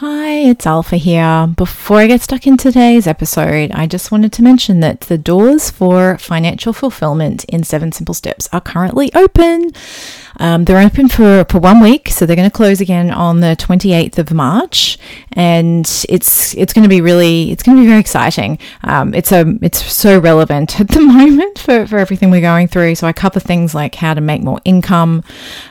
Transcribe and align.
Hi, 0.00 0.30
it's 0.48 0.64
Alpha 0.64 0.94
here. 0.94 1.48
Before 1.56 1.96
I 1.96 2.06
get 2.06 2.20
stuck 2.20 2.46
in 2.46 2.56
today's 2.56 3.08
episode, 3.08 3.72
I 3.72 3.88
just 3.88 4.12
wanted 4.12 4.32
to 4.34 4.44
mention 4.44 4.78
that 4.78 5.00
the 5.00 5.18
doors 5.18 5.72
for 5.72 6.16
financial 6.18 6.72
fulfillment 6.72 7.42
in 7.46 7.64
Seven 7.64 7.90
Simple 7.90 8.14
Steps 8.14 8.48
are 8.52 8.60
currently 8.60 9.12
open. 9.12 9.72
Um, 10.36 10.64
they're 10.64 10.80
open 10.80 11.08
for, 11.08 11.44
for 11.48 11.58
one 11.58 11.80
week, 11.80 12.08
so 12.08 12.26
they're 12.26 12.36
going 12.36 12.48
to 12.48 12.56
close 12.56 12.80
again 12.80 13.10
on 13.10 13.40
the 13.40 13.56
28th 13.58 14.18
of 14.18 14.32
March, 14.32 14.98
and 15.32 15.86
it's 16.08 16.54
it's 16.54 16.72
going 16.72 16.82
to 16.82 16.88
be 16.88 17.00
really 17.00 17.50
it's 17.50 17.62
going 17.62 17.76
to 17.76 17.82
be 17.82 17.86
very 17.88 18.00
exciting. 18.00 18.58
Um, 18.84 19.14
it's 19.14 19.32
a 19.32 19.44
it's 19.62 19.84
so 19.92 20.18
relevant 20.18 20.80
at 20.80 20.88
the 20.88 21.00
moment 21.00 21.58
for, 21.58 21.86
for 21.86 21.98
everything 21.98 22.30
we're 22.30 22.40
going 22.40 22.68
through. 22.68 22.94
So 22.94 23.06
I 23.06 23.12
cover 23.12 23.40
things 23.40 23.74
like 23.74 23.94
how 23.94 24.14
to 24.14 24.20
make 24.20 24.42
more 24.42 24.60
income, 24.64 25.24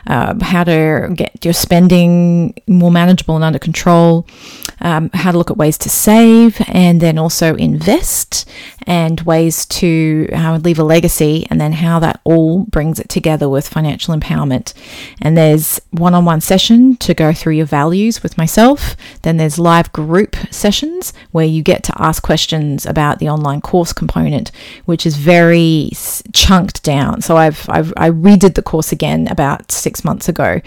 uh, 0.07 0.35
how 0.41 0.63
to 0.63 1.11
get 1.15 1.43
your 1.43 1.53
spending 1.53 2.53
more 2.67 2.91
manageable 2.91 3.35
and 3.35 3.43
under 3.43 3.59
control, 3.59 4.27
um, 4.81 5.09
how 5.13 5.31
to 5.31 5.37
look 5.37 5.51
at 5.51 5.57
ways 5.57 5.77
to 5.79 5.89
save, 5.89 6.61
and 6.67 7.01
then 7.01 7.17
also 7.17 7.55
invest, 7.55 8.49
and 8.87 9.19
ways 9.21 9.65
to 9.65 10.29
uh, 10.33 10.59
leave 10.63 10.79
a 10.79 10.83
legacy, 10.83 11.45
and 11.49 11.59
then 11.59 11.73
how 11.73 11.99
that 11.99 12.21
all 12.23 12.63
brings 12.63 12.99
it 12.99 13.09
together 13.09 13.49
with 13.49 13.67
financial 13.67 14.15
empowerment. 14.15 14.73
And 15.21 15.37
there's 15.37 15.79
one 15.91 16.15
on 16.15 16.25
one 16.25 16.41
session 16.41 16.95
to 16.97 17.13
go 17.13 17.33
through 17.33 17.53
your 17.53 17.65
values 17.65 18.23
with 18.23 18.37
myself. 18.37 18.95
Then 19.21 19.37
there's 19.37 19.59
live 19.59 19.91
group 19.91 20.37
sessions 20.49 21.13
where 21.31 21.45
you 21.45 21.61
get 21.61 21.83
to 21.83 22.01
ask 22.01 22.23
questions 22.23 22.85
about 22.85 23.19
the 23.19 23.29
online 23.29 23.61
course 23.61 23.91
component, 23.91 24.51
which 24.85 25.05
is 25.05 25.17
very 25.17 25.91
chunked 26.31 26.81
down. 26.83 27.21
So 27.21 27.35
I've, 27.35 27.67
I've 27.69 27.93
I 27.97 28.09
redid 28.09 28.55
the 28.55 28.61
course 28.61 28.93
again 28.93 29.27
about 29.27 29.71
six 29.71 30.05
months 30.05 30.29
ago 30.29 30.61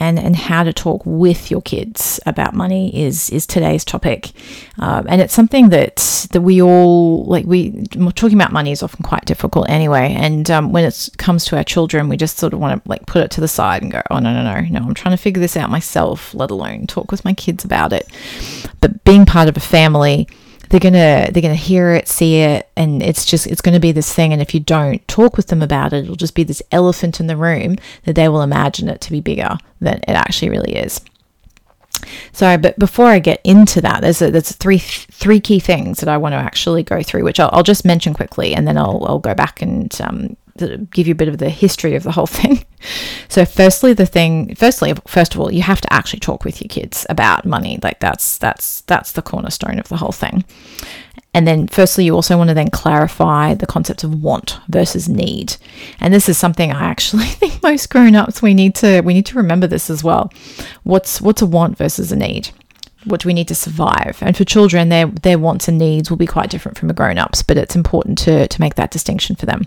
and, 0.00 0.18
and 0.18 0.36
how 0.36 0.62
to 0.64 0.72
talk 0.72 1.02
with 1.04 1.50
your 1.50 1.62
kids 1.62 2.20
about 2.26 2.54
money 2.54 2.94
is 2.94 3.30
is 3.30 3.46
today's 3.46 3.84
topic, 3.84 4.32
um, 4.78 5.06
and 5.08 5.20
it's 5.20 5.34
something 5.34 5.70
that 5.70 6.26
that 6.32 6.40
we 6.40 6.62
all 6.62 7.24
like. 7.24 7.46
We 7.46 7.84
talking 8.14 8.34
about 8.34 8.52
money 8.52 8.72
is 8.72 8.82
often 8.82 9.02
quite 9.02 9.24
difficult 9.24 9.68
anyway, 9.68 10.14
and 10.18 10.50
um, 10.50 10.72
when 10.72 10.84
it 10.84 11.08
comes 11.18 11.44
to 11.46 11.56
our 11.56 11.64
children, 11.64 12.08
we 12.08 12.16
just 12.16 12.38
sort 12.38 12.52
of 12.52 12.60
want 12.60 12.82
to 12.82 12.88
like 12.88 13.06
put 13.06 13.22
it 13.22 13.30
to 13.32 13.40
the 13.40 13.48
side 13.48 13.82
and 13.82 13.92
go, 13.92 14.02
oh 14.10 14.18
no 14.18 14.32
no 14.32 14.42
no 14.42 14.60
no, 14.60 14.86
I'm 14.86 14.94
trying 14.94 15.16
to 15.16 15.22
figure 15.22 15.40
this 15.40 15.56
out 15.56 15.70
myself, 15.70 16.34
let 16.34 16.50
alone 16.50 16.86
talk 16.86 17.10
with 17.10 17.24
my 17.24 17.34
kids 17.34 17.64
about 17.64 17.92
it. 17.92 18.08
But 18.80 19.04
being 19.04 19.26
part 19.26 19.48
of 19.48 19.56
a 19.56 19.60
family 19.60 20.28
they're 20.72 20.80
gonna 20.80 21.28
they're 21.30 21.42
gonna 21.42 21.54
hear 21.54 21.92
it, 21.92 22.08
see 22.08 22.36
it, 22.36 22.66
and 22.78 23.02
it's 23.02 23.26
just 23.26 23.46
it's 23.46 23.60
gonna 23.60 23.78
be 23.78 23.92
this 23.92 24.12
thing. 24.12 24.32
And 24.32 24.40
if 24.40 24.54
you 24.54 24.60
don't 24.60 25.06
talk 25.06 25.36
with 25.36 25.48
them 25.48 25.60
about 25.60 25.92
it, 25.92 26.04
it'll 26.04 26.16
just 26.16 26.34
be 26.34 26.44
this 26.44 26.62
elephant 26.72 27.20
in 27.20 27.26
the 27.26 27.36
room 27.36 27.76
that 28.04 28.14
they 28.14 28.26
will 28.26 28.40
imagine 28.40 28.88
it 28.88 29.02
to 29.02 29.10
be 29.10 29.20
bigger 29.20 29.58
than 29.82 29.98
it 29.98 30.12
actually 30.12 30.48
really 30.48 30.74
is. 30.74 31.02
So, 32.32 32.56
but 32.56 32.78
before 32.78 33.08
I 33.08 33.18
get 33.18 33.42
into 33.44 33.82
that, 33.82 34.00
there's 34.00 34.22
a, 34.22 34.30
there's 34.30 34.52
three 34.52 34.78
three 34.78 35.40
key 35.40 35.60
things 35.60 36.00
that 36.00 36.08
I 36.08 36.16
want 36.16 36.32
to 36.32 36.38
actually 36.38 36.82
go 36.82 37.02
through, 37.02 37.24
which 37.24 37.38
I'll, 37.38 37.50
I'll 37.52 37.62
just 37.62 37.84
mention 37.84 38.14
quickly, 38.14 38.54
and 38.54 38.66
then 38.66 38.78
I'll 38.78 39.04
I'll 39.06 39.18
go 39.18 39.34
back 39.34 39.60
and 39.60 39.94
um, 40.00 40.38
give 40.90 41.06
you 41.06 41.12
a 41.12 41.16
bit 41.16 41.28
of 41.28 41.38
the 41.38 41.50
history 41.50 41.94
of 41.94 42.02
the 42.02 42.12
whole 42.12 42.26
thing. 42.40 42.64
So, 43.28 43.44
firstly, 43.44 43.92
the 43.92 44.06
thing, 44.06 44.54
firstly, 44.54 44.94
first 45.06 45.34
of 45.34 45.40
all, 45.40 45.52
you 45.52 45.62
have 45.62 45.80
to 45.80 45.92
actually 45.92 46.20
talk 46.20 46.44
with 46.44 46.60
your 46.60 46.68
kids 46.68 47.06
about 47.08 47.44
money. 47.44 47.78
Like 47.82 48.00
that's 48.00 48.38
that's 48.38 48.82
that's 48.82 49.12
the 49.12 49.22
cornerstone 49.22 49.78
of 49.78 49.88
the 49.88 49.96
whole 49.96 50.12
thing. 50.12 50.44
And 51.34 51.48
then, 51.48 51.66
firstly, 51.66 52.04
you 52.04 52.14
also 52.14 52.36
want 52.36 52.48
to 52.48 52.54
then 52.54 52.68
clarify 52.68 53.54
the 53.54 53.66
concept 53.66 54.04
of 54.04 54.22
want 54.22 54.58
versus 54.68 55.08
need. 55.08 55.56
And 55.98 56.12
this 56.12 56.28
is 56.28 56.36
something 56.36 56.70
I 56.70 56.84
actually 56.84 57.24
think 57.26 57.62
most 57.62 57.88
grown-ups 57.88 58.42
we 58.42 58.54
need 58.54 58.74
to 58.76 59.00
we 59.00 59.14
need 59.14 59.26
to 59.26 59.36
remember 59.36 59.66
this 59.66 59.88
as 59.88 60.04
well. 60.04 60.32
What's 60.82 61.20
what's 61.20 61.42
a 61.42 61.46
want 61.46 61.78
versus 61.78 62.12
a 62.12 62.16
need? 62.16 62.50
what 63.04 63.20
do 63.20 63.28
we 63.28 63.34
need 63.34 63.48
to 63.48 63.54
survive? 63.54 64.18
And 64.20 64.36
for 64.36 64.44
children, 64.44 64.88
their 64.88 65.06
their 65.06 65.38
wants 65.38 65.68
and 65.68 65.78
needs 65.78 66.10
will 66.10 66.16
be 66.16 66.26
quite 66.26 66.50
different 66.50 66.78
from 66.78 66.90
a 66.90 66.94
grown 66.94 67.18
ups, 67.18 67.42
but 67.42 67.56
it's 67.56 67.76
important 67.76 68.18
to 68.18 68.46
to 68.48 68.60
make 68.60 68.74
that 68.76 68.90
distinction 68.90 69.36
for 69.36 69.46
them. 69.46 69.66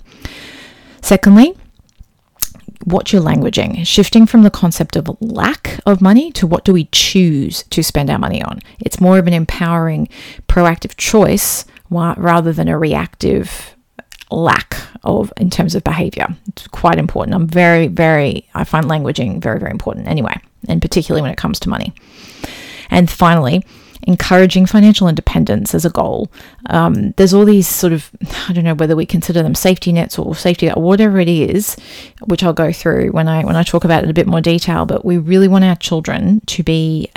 Secondly, 1.06 1.56
watch 2.88 3.14
your 3.14 3.22
languaging, 3.22 3.86
shifting 3.86 4.26
from 4.26 4.42
the 4.42 4.50
concept 4.50 4.96
of 4.96 5.08
lack 5.22 5.80
of 5.86 6.02
money 6.02 6.32
to 6.32 6.48
what 6.48 6.66
do 6.66 6.74
we 6.74 6.86
choose 6.86 7.62
to 7.70 7.84
spend 7.84 8.10
our 8.10 8.18
money 8.18 8.42
on. 8.42 8.60
It's 8.80 9.00
more 9.00 9.20
of 9.20 9.28
an 9.28 9.34
empowering, 9.34 10.10
proactive 10.48 10.98
choice 10.98 11.64
rather 11.92 12.52
than 12.52 12.68
a 12.68 12.80
reactive 12.80 13.76
lack 14.32 14.78
of 15.04 15.32
in 15.38 15.52
terms 15.52 15.76
of 15.76 15.84
behavior. 15.84 16.26
It's 16.48 16.66
quite 16.70 16.98
important. 16.98 17.36
I'm 17.36 17.46
very, 17.46 17.86
very, 17.86 18.50
I 18.56 18.64
find 18.64 18.88
languaging 18.88 19.44
very, 19.44 19.60
very 19.60 19.70
important 19.70 20.08
anyway, 20.08 20.36
and 20.68 20.82
particularly 20.82 21.22
when 21.22 21.30
it 21.30 21.38
comes 21.38 21.60
to 21.60 21.70
money. 21.70 21.94
And 22.90 23.12
finally, 23.12 23.64
encouraging 24.06 24.66
financial 24.66 25.08
independence 25.08 25.74
as 25.74 25.86
a 25.86 25.90
goal. 25.90 26.32
Um, 26.70 27.12
there's 27.18 27.34
all 27.34 27.46
these 27.46 27.68
sort 27.68 27.94
of, 27.94 28.10
I 28.48 28.54
don't 28.54 28.64
know 28.64 28.76
whether 28.76 28.96
we 28.96 29.06
consider 29.06 29.44
them 29.44 29.56
safety 29.56 29.92
nets 29.92 30.18
or 30.18 30.36
safety 30.36 30.72
or 30.72 30.82
whatever 30.82 31.20
it 31.20 31.28
is, 31.28 31.76
which 32.26 32.44
I'll 32.44 32.54
go 32.54 32.72
through 32.72 33.10
when 33.10 33.28
I 33.28 33.44
when 33.44 33.56
I 33.56 33.64
talk 33.64 33.84
about 33.84 34.00
it 34.00 34.06
in 34.06 34.10
a 34.10 34.14
bit 34.14 34.28
more 34.28 34.42
detail. 34.42 34.86
But 34.86 35.04
we 35.06 35.18
really 35.18 35.48
want 35.48 35.66
our 35.66 35.76
children 35.76 36.42
to 36.48 36.64
be 36.64 37.10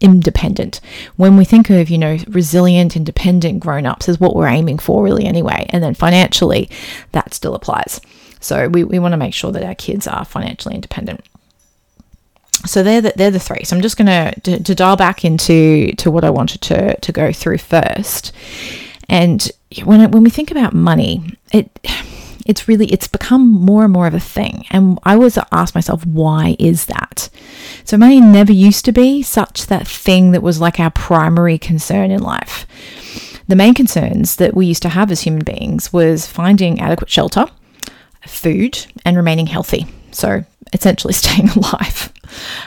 independent. 0.00 0.80
When 1.16 1.36
we 1.36 1.44
think 1.44 1.70
of, 1.70 1.88
you 1.88 1.98
know, 1.98 2.18
resilient, 2.28 2.96
independent 2.96 3.60
grown 3.60 3.86
ups 3.86 4.08
is 4.08 4.20
what 4.20 4.36
we're 4.36 4.46
aiming 4.46 4.78
for, 4.78 5.02
really, 5.02 5.24
anyway. 5.24 5.66
And 5.70 5.82
then 5.82 5.94
financially, 5.94 6.68
that 7.12 7.34
still 7.34 7.54
applies. 7.54 8.00
So 8.40 8.68
we, 8.68 8.84
we 8.84 8.98
want 8.98 9.12
to 9.12 9.16
make 9.16 9.34
sure 9.34 9.52
that 9.52 9.64
our 9.64 9.74
kids 9.74 10.06
are 10.06 10.24
financially 10.24 10.74
independent 10.74 11.24
so 12.66 12.82
they're 12.82 13.00
the, 13.00 13.12
they're 13.16 13.30
the 13.30 13.38
three. 13.38 13.64
So 13.64 13.76
I'm 13.76 13.82
just 13.82 13.96
going 13.96 14.06
to 14.06 14.58
to 14.60 14.74
dial 14.74 14.96
back 14.96 15.24
into 15.24 15.92
to 15.92 16.10
what 16.10 16.24
I 16.24 16.30
wanted 16.30 16.60
to 16.62 16.98
to 16.98 17.12
go 17.12 17.32
through 17.32 17.58
first. 17.58 18.32
And 19.08 19.50
when 19.84 20.00
it, 20.00 20.10
when 20.10 20.24
we 20.24 20.30
think 20.30 20.50
about 20.50 20.74
money, 20.74 21.38
it 21.52 21.70
it's 22.46 22.68
really 22.68 22.86
it's 22.86 23.08
become 23.08 23.46
more 23.46 23.84
and 23.84 23.92
more 23.92 24.06
of 24.06 24.14
a 24.14 24.20
thing. 24.20 24.64
And 24.70 24.98
I 25.02 25.16
was 25.16 25.38
asked 25.52 25.74
myself, 25.74 26.06
why 26.06 26.56
is 26.58 26.86
that? 26.86 27.28
So 27.84 27.96
money 27.96 28.20
never 28.20 28.52
used 28.52 28.84
to 28.86 28.92
be 28.92 29.22
such 29.22 29.66
that 29.66 29.86
thing 29.86 30.30
that 30.30 30.42
was 30.42 30.60
like 30.60 30.80
our 30.80 30.90
primary 30.90 31.58
concern 31.58 32.10
in 32.10 32.22
life. 32.22 32.66
The 33.48 33.56
main 33.56 33.74
concerns 33.74 34.36
that 34.36 34.54
we 34.54 34.66
used 34.66 34.82
to 34.82 34.88
have 34.88 35.10
as 35.10 35.22
human 35.22 35.44
beings 35.44 35.92
was 35.92 36.26
finding 36.26 36.80
adequate 36.80 37.10
shelter, 37.10 37.46
food, 38.26 38.86
and 39.04 39.16
remaining 39.16 39.46
healthy. 39.46 39.86
So 40.10 40.44
essentially 40.72 41.12
staying 41.14 41.50
alive. 41.50 42.12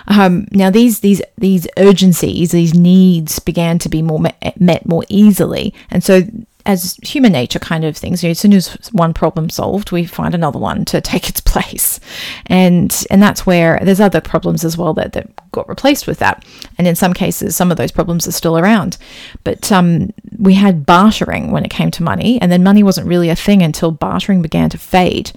Um, 0.07 0.47
now 0.51 0.69
these 0.69 0.99
these 1.01 1.21
these 1.37 1.67
urgencies, 1.77 2.51
these 2.51 2.73
needs 2.73 3.39
began 3.39 3.79
to 3.79 3.89
be 3.89 4.01
more 4.01 4.19
met, 4.19 4.59
met 4.59 4.85
more 4.85 5.03
easily, 5.09 5.73
and 5.89 6.03
so 6.03 6.23
as 6.65 6.97
human 7.01 7.31
nature 7.31 7.59
kind 7.59 7.85
of 7.85 7.95
things, 7.95 8.21
you 8.21 8.27
know, 8.27 8.31
as 8.31 8.39
soon 8.39 8.53
as 8.53 8.75
one 8.91 9.13
problem 9.13 9.49
solved, 9.49 9.91
we 9.91 10.05
find 10.05 10.35
another 10.35 10.59
one 10.59 10.83
to 10.85 11.01
take 11.09 11.29
its 11.29 11.41
place, 11.41 11.99
and 12.47 13.05
and 13.09 13.21
that's 13.21 13.45
where 13.45 13.79
there's 13.83 13.99
other 13.99 14.21
problems 14.21 14.65
as 14.65 14.77
well 14.77 14.93
that 14.93 15.13
that 15.13 15.29
got 15.51 15.69
replaced 15.69 16.05
with 16.05 16.19
that, 16.19 16.45
and 16.77 16.87
in 16.87 16.95
some 16.95 17.13
cases, 17.13 17.55
some 17.55 17.71
of 17.71 17.77
those 17.77 17.91
problems 17.91 18.27
are 18.27 18.33
still 18.33 18.57
around. 18.57 18.97
But 19.43 19.71
um, 19.71 20.11
we 20.37 20.55
had 20.55 20.85
bartering 20.85 21.51
when 21.51 21.65
it 21.65 21.71
came 21.71 21.91
to 21.91 22.03
money, 22.03 22.39
and 22.41 22.51
then 22.51 22.63
money 22.63 22.83
wasn't 22.83 23.07
really 23.07 23.29
a 23.29 23.35
thing 23.35 23.61
until 23.61 23.91
bartering 23.91 24.41
began 24.41 24.69
to 24.71 24.77
fade, 24.77 25.31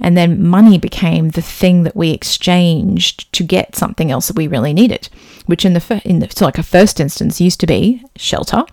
and 0.00 0.16
then 0.16 0.46
money 0.46 0.78
became 0.78 1.30
the 1.30 1.42
thing 1.42 1.82
that 1.82 1.96
we 1.96 2.10
exchanged 2.10 3.32
to 3.34 3.44
get 3.44 3.76
something 3.76 4.10
else 4.10 4.28
that 4.28 4.36
we 4.36 4.48
really 4.48 4.72
needed, 4.72 5.08
which 5.44 5.64
in 5.64 5.74
the 5.74 6.02
in 6.04 6.20
the, 6.20 6.28
so 6.30 6.46
like 6.46 6.58
a 6.58 6.62
first 6.62 7.00
instance 7.00 7.40
used 7.40 7.60
to 7.60 7.66
be 7.66 8.02
shelter 8.16 8.64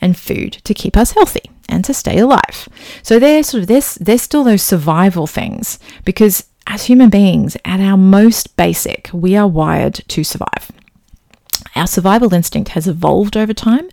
and 0.00 0.16
food 0.16 0.52
to 0.64 0.74
keep 0.74 0.96
us 0.96 1.12
healthy 1.12 1.50
and 1.68 1.84
to 1.84 1.94
stay 1.94 2.18
alive. 2.18 2.68
So 3.02 3.18
they're 3.18 3.42
sort 3.42 3.62
of 3.62 3.66
this 3.68 3.94
they're 3.94 4.18
still 4.18 4.44
those 4.44 4.62
survival 4.62 5.26
things 5.26 5.78
because 6.04 6.46
as 6.66 6.84
human 6.84 7.10
beings 7.10 7.56
at 7.64 7.80
our 7.80 7.96
most 7.96 8.56
basic 8.56 9.10
we 9.12 9.36
are 9.36 9.48
wired 9.48 9.94
to 10.08 10.24
survive. 10.24 10.72
Our 11.76 11.86
survival 11.86 12.34
instinct 12.34 12.70
has 12.70 12.88
evolved 12.88 13.36
over 13.36 13.54
time 13.54 13.88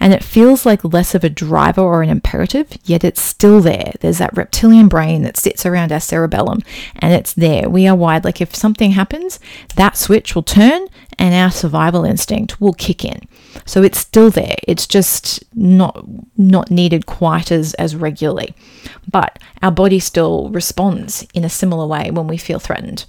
and 0.00 0.12
it 0.12 0.24
feels 0.24 0.66
like 0.66 0.84
less 0.84 1.14
of 1.14 1.22
a 1.24 1.30
driver 1.30 1.80
or 1.80 2.02
an 2.02 2.10
imperative, 2.10 2.76
yet 2.84 3.04
it's 3.04 3.22
still 3.22 3.60
there. 3.60 3.92
There's 4.00 4.18
that 4.18 4.36
reptilian 4.36 4.88
brain 4.88 5.22
that 5.22 5.36
sits 5.36 5.64
around 5.64 5.92
our 5.92 6.00
cerebellum 6.00 6.60
and 6.96 7.12
it's 7.12 7.32
there. 7.32 7.68
We 7.68 7.86
are 7.86 7.96
wired 7.96 8.24
like 8.24 8.40
if 8.40 8.54
something 8.54 8.92
happens, 8.92 9.38
that 9.76 9.96
switch 9.96 10.34
will 10.34 10.42
turn 10.42 10.88
and 11.18 11.34
our 11.34 11.50
survival 11.50 12.04
instinct 12.04 12.60
will 12.60 12.72
kick 12.72 13.04
in. 13.04 13.20
So 13.64 13.82
it's 13.82 13.98
still 13.98 14.30
there. 14.30 14.56
It's 14.66 14.86
just 14.86 15.44
not 15.54 16.04
not 16.36 16.70
needed 16.70 17.06
quite 17.06 17.52
as 17.52 17.74
as 17.74 17.94
regularly. 17.94 18.54
But 19.10 19.38
our 19.62 19.70
body 19.70 20.00
still 20.00 20.50
responds 20.50 21.26
in 21.34 21.44
a 21.44 21.48
similar 21.48 21.86
way 21.86 22.10
when 22.10 22.26
we 22.26 22.36
feel 22.36 22.58
threatened. 22.58 23.04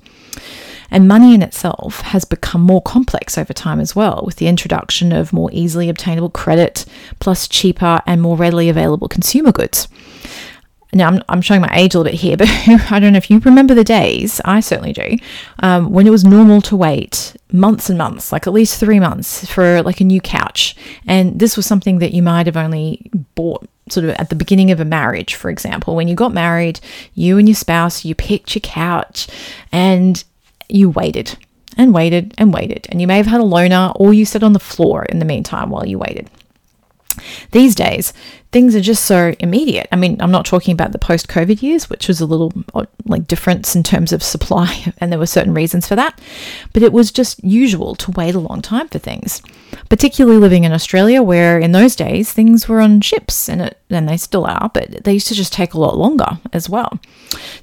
And 0.96 1.10
money 1.10 1.36
in 1.36 1.42
itself 1.42 2.00
has 2.00 2.24
become 2.24 2.62
more 2.62 2.82
complex 2.82 3.38
over 3.38 3.52
time 3.52 3.82
as 3.82 3.98
well, 3.98 4.24
with 4.26 4.38
the 4.38 4.48
introduction 4.48 5.12
of 5.12 5.34
more 5.34 5.50
easily 5.52 5.90
obtainable 5.90 6.30
credit, 6.30 6.86
plus 7.20 7.50
cheaper 7.50 8.00
and 8.06 8.22
more 8.22 8.38
readily 8.38 8.70
available 8.70 9.10
consumer 9.10 9.52
goods. 9.52 9.90
Now, 10.94 11.10
I'm, 11.10 11.22
I'm 11.28 11.42
showing 11.42 11.60
my 11.60 11.70
age 11.74 11.96
a 11.96 12.00
little 12.00 12.10
bit 12.14 12.22
here, 12.22 12.38
but 12.38 12.50
I 12.94 13.00
don't 13.02 13.12
know 13.12 13.18
if 13.18 13.30
you 13.30 13.40
remember 13.40 13.74
the 13.74 13.84
days, 13.84 14.40
I 14.46 14.62
certainly 14.62 14.94
do, 14.94 15.18
um, 15.60 15.92
when 15.92 16.08
it 16.08 16.12
was 16.12 16.24
normal 16.24 16.62
to 16.62 16.78
wait 16.78 17.36
months 17.52 17.90
and 17.90 17.98
months, 17.98 18.32
like 18.32 18.48
at 18.48 18.54
least 18.54 18.80
three 18.80 19.02
months, 19.02 19.46
for 19.52 19.82
like 19.82 20.00
a 20.00 20.06
new 20.06 20.22
couch. 20.22 20.78
And 21.06 21.38
this 21.38 21.58
was 21.58 21.66
something 21.66 22.00
that 22.00 22.14
you 22.14 22.24
might 22.24 22.46
have 22.46 22.56
only 22.56 23.12
bought 23.36 23.68
sort 23.90 24.06
of 24.06 24.12
at 24.12 24.30
the 24.30 24.36
beginning 24.36 24.72
of 24.72 24.80
a 24.80 24.86
marriage, 24.86 25.36
for 25.36 25.50
example. 25.50 25.94
When 25.94 26.08
you 26.08 26.16
got 26.16 26.34
married, 26.34 26.80
you 27.16 27.38
and 27.38 27.50
your 27.50 27.56
spouse, 27.56 28.06
you 28.06 28.16
picked 28.16 28.56
your 28.56 28.62
couch 28.62 29.28
and 29.74 30.24
you 30.70 30.90
waited 30.90 31.38
and 31.78 31.94
waited 31.94 32.34
and 32.38 32.54
waited. 32.54 32.88
And 32.90 33.02
you 33.02 33.08
may 33.08 33.18
have 33.18 33.26
had 33.26 33.42
a 33.42 33.44
loaner 33.44 33.92
or 33.96 34.14
you 34.14 34.26
sat 34.26 34.44
on 34.44 34.54
the 34.54 34.60
floor 34.60 35.04
in 35.06 35.20
the 35.20 35.26
meantime 35.26 35.70
while 35.70 35.86
you 35.86 36.00
waited. 36.00 36.30
These 37.56 37.74
days, 37.76 38.12
things 38.52 38.76
are 38.76 38.82
just 38.82 39.06
so 39.06 39.34
immediate. 39.40 39.88
I 39.90 39.96
mean, 39.96 40.18
I'm 40.20 40.30
not 40.30 40.46
talking 40.46 40.74
about 40.74 40.92
the 40.92 41.00
post 41.00 41.30
COVID 41.30 41.62
years, 41.62 41.90
which 41.90 42.10
was 42.10 42.20
a 42.20 42.26
little 42.26 42.52
like 43.06 43.28
difference 43.28 43.78
in 43.78 43.82
terms 43.82 44.12
of 44.12 44.22
supply, 44.34 44.94
and 44.98 45.10
there 45.10 45.20
were 45.20 45.26
certain 45.26 45.54
reasons 45.54 45.88
for 45.88 45.96
that, 45.96 46.20
but 46.74 46.84
it 46.84 46.92
was 46.92 47.14
just 47.14 47.42
usual 47.46 47.96
to 47.96 48.12
wait 48.12 48.36
a 48.36 48.40
long 48.40 48.62
time 48.62 48.90
for 48.90 49.00
things, 49.00 49.42
particularly 49.88 50.38
living 50.38 50.66
in 50.66 50.74
Australia, 50.74 51.24
where 51.24 51.58
in 51.58 51.72
those 51.72 51.96
days 51.96 52.34
things 52.34 52.68
were 52.68 52.82
on 52.82 53.00
ships, 53.00 53.48
and 53.48 53.62
it, 53.62 53.80
and 53.90 54.10
they 54.10 54.18
still 54.18 54.46
are, 54.46 54.70
but 54.74 55.06
they 55.06 55.14
used 55.14 55.28
to 55.28 55.34
just 55.34 55.54
take 55.54 55.74
a 55.74 55.80
lot 55.80 55.98
longer 55.98 56.38
as 56.52 56.70
well. 56.70 57.00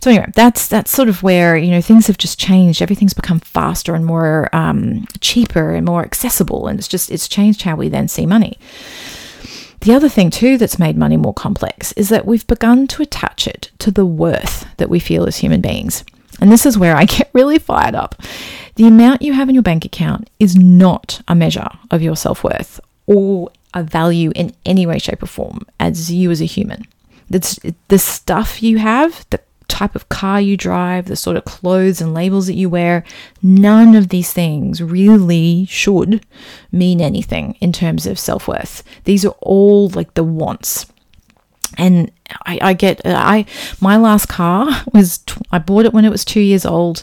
So 0.01 0.11
anyway, 0.11 0.33
that's 0.35 0.69
that's 0.69 0.91
sort 0.91 1.11
of 1.11 1.23
where 1.23 1.55
you 1.55 1.71
know 1.71 1.83
things 1.83 2.07
have 2.07 2.17
just 2.17 2.41
changed. 2.41 2.81
Everything's 2.81 3.13
become 3.13 3.41
faster 3.41 3.95
and 3.95 4.07
more 4.07 4.49
um, 4.55 5.05
cheaper 5.21 5.73
and 5.73 5.85
more 5.85 6.03
accessible, 6.03 6.67
and 6.67 6.79
it's 6.79 6.89
just 6.89 7.11
it's 7.11 7.29
changed 7.29 7.61
how 7.61 7.77
we 7.77 7.91
then 7.91 8.09
see 8.09 8.25
money. 8.25 8.57
The 9.83 9.95
other 9.95 10.09
thing, 10.09 10.31
too, 10.31 10.59
that's 10.59 10.79
made 10.79 10.97
money 10.97 11.17
more 11.17 11.35
complex 11.35 11.91
is 11.93 12.09
that 12.09 12.25
we've 12.25 12.47
begun 12.47 12.87
to 12.87 13.03
attach 13.03 13.49
it 13.49 13.73
to 13.81 13.91
the 13.91 14.07
worth 14.07 14.65
that 14.77 14.89
we 14.89 15.01
feel 15.01 15.27
as 15.27 15.39
human 15.39 15.61
beings. 15.61 16.05
And 16.41 16.53
this 16.53 16.65
is 16.65 16.79
where 16.79 16.97
I 16.97 17.05
get 17.17 17.31
really 17.33 17.59
fired 17.59 17.97
up. 17.97 18.15
The 18.77 18.87
amount 18.87 19.23
you 19.23 19.33
have 19.33 19.49
in 19.49 19.57
your 19.57 19.63
bank 19.63 19.85
account 19.85 20.31
is 20.39 20.55
not 20.55 21.21
a 21.27 21.35
measure 21.35 21.69
of 21.91 22.01
your 22.01 22.17
self 22.17 22.45
worth 22.45 22.79
or 23.07 23.51
a 23.75 23.83
value 23.83 24.31
in 24.37 24.55
any 24.65 24.87
way, 24.87 24.99
shape, 24.99 25.23
or 25.23 25.27
form 25.27 25.67
as 25.81 26.13
you 26.13 26.31
as 26.31 26.41
a 26.41 26.47
human. 26.47 26.85
It's 27.29 27.59
the 27.89 27.99
stuff 27.99 28.63
you 28.63 28.79
have, 28.79 29.27
the 29.31 29.41
type 29.83 29.97
of 29.97 30.09
car 30.09 30.41
you 30.41 30.57
drive, 30.57 31.07
the 31.07 31.17
sort 31.17 31.37
of 31.37 31.45
clothes 31.45 32.01
and 32.01 32.15
labels 32.15 32.47
that 32.47 32.55
you 32.55 32.71
wear, 32.71 33.03
none 33.43 33.97
of 33.97 34.11
these 34.11 34.33
things 34.33 34.81
really 34.81 35.67
should 35.67 36.25
mean 36.71 37.01
anything 37.01 37.57
in 37.61 37.73
terms 37.73 38.07
of 38.07 38.19
self 38.19 38.47
worth. 38.47 38.85
These 39.05 39.25
are 39.25 39.35
all 39.41 39.89
like 39.91 40.15
the 40.15 40.23
wants. 40.23 40.87
And 41.79 42.13
I, 42.47 42.59
I 42.63 42.73
get, 42.75 43.01
I, 43.05 43.45
my 43.81 43.97
last 43.97 44.27
car 44.29 44.69
was, 44.93 45.25
I 45.51 45.59
bought 45.59 45.87
it 45.87 45.93
when 45.93 46.05
it 46.05 46.11
was 46.11 46.25
two 46.25 46.41
years 46.41 46.65
old 46.65 47.03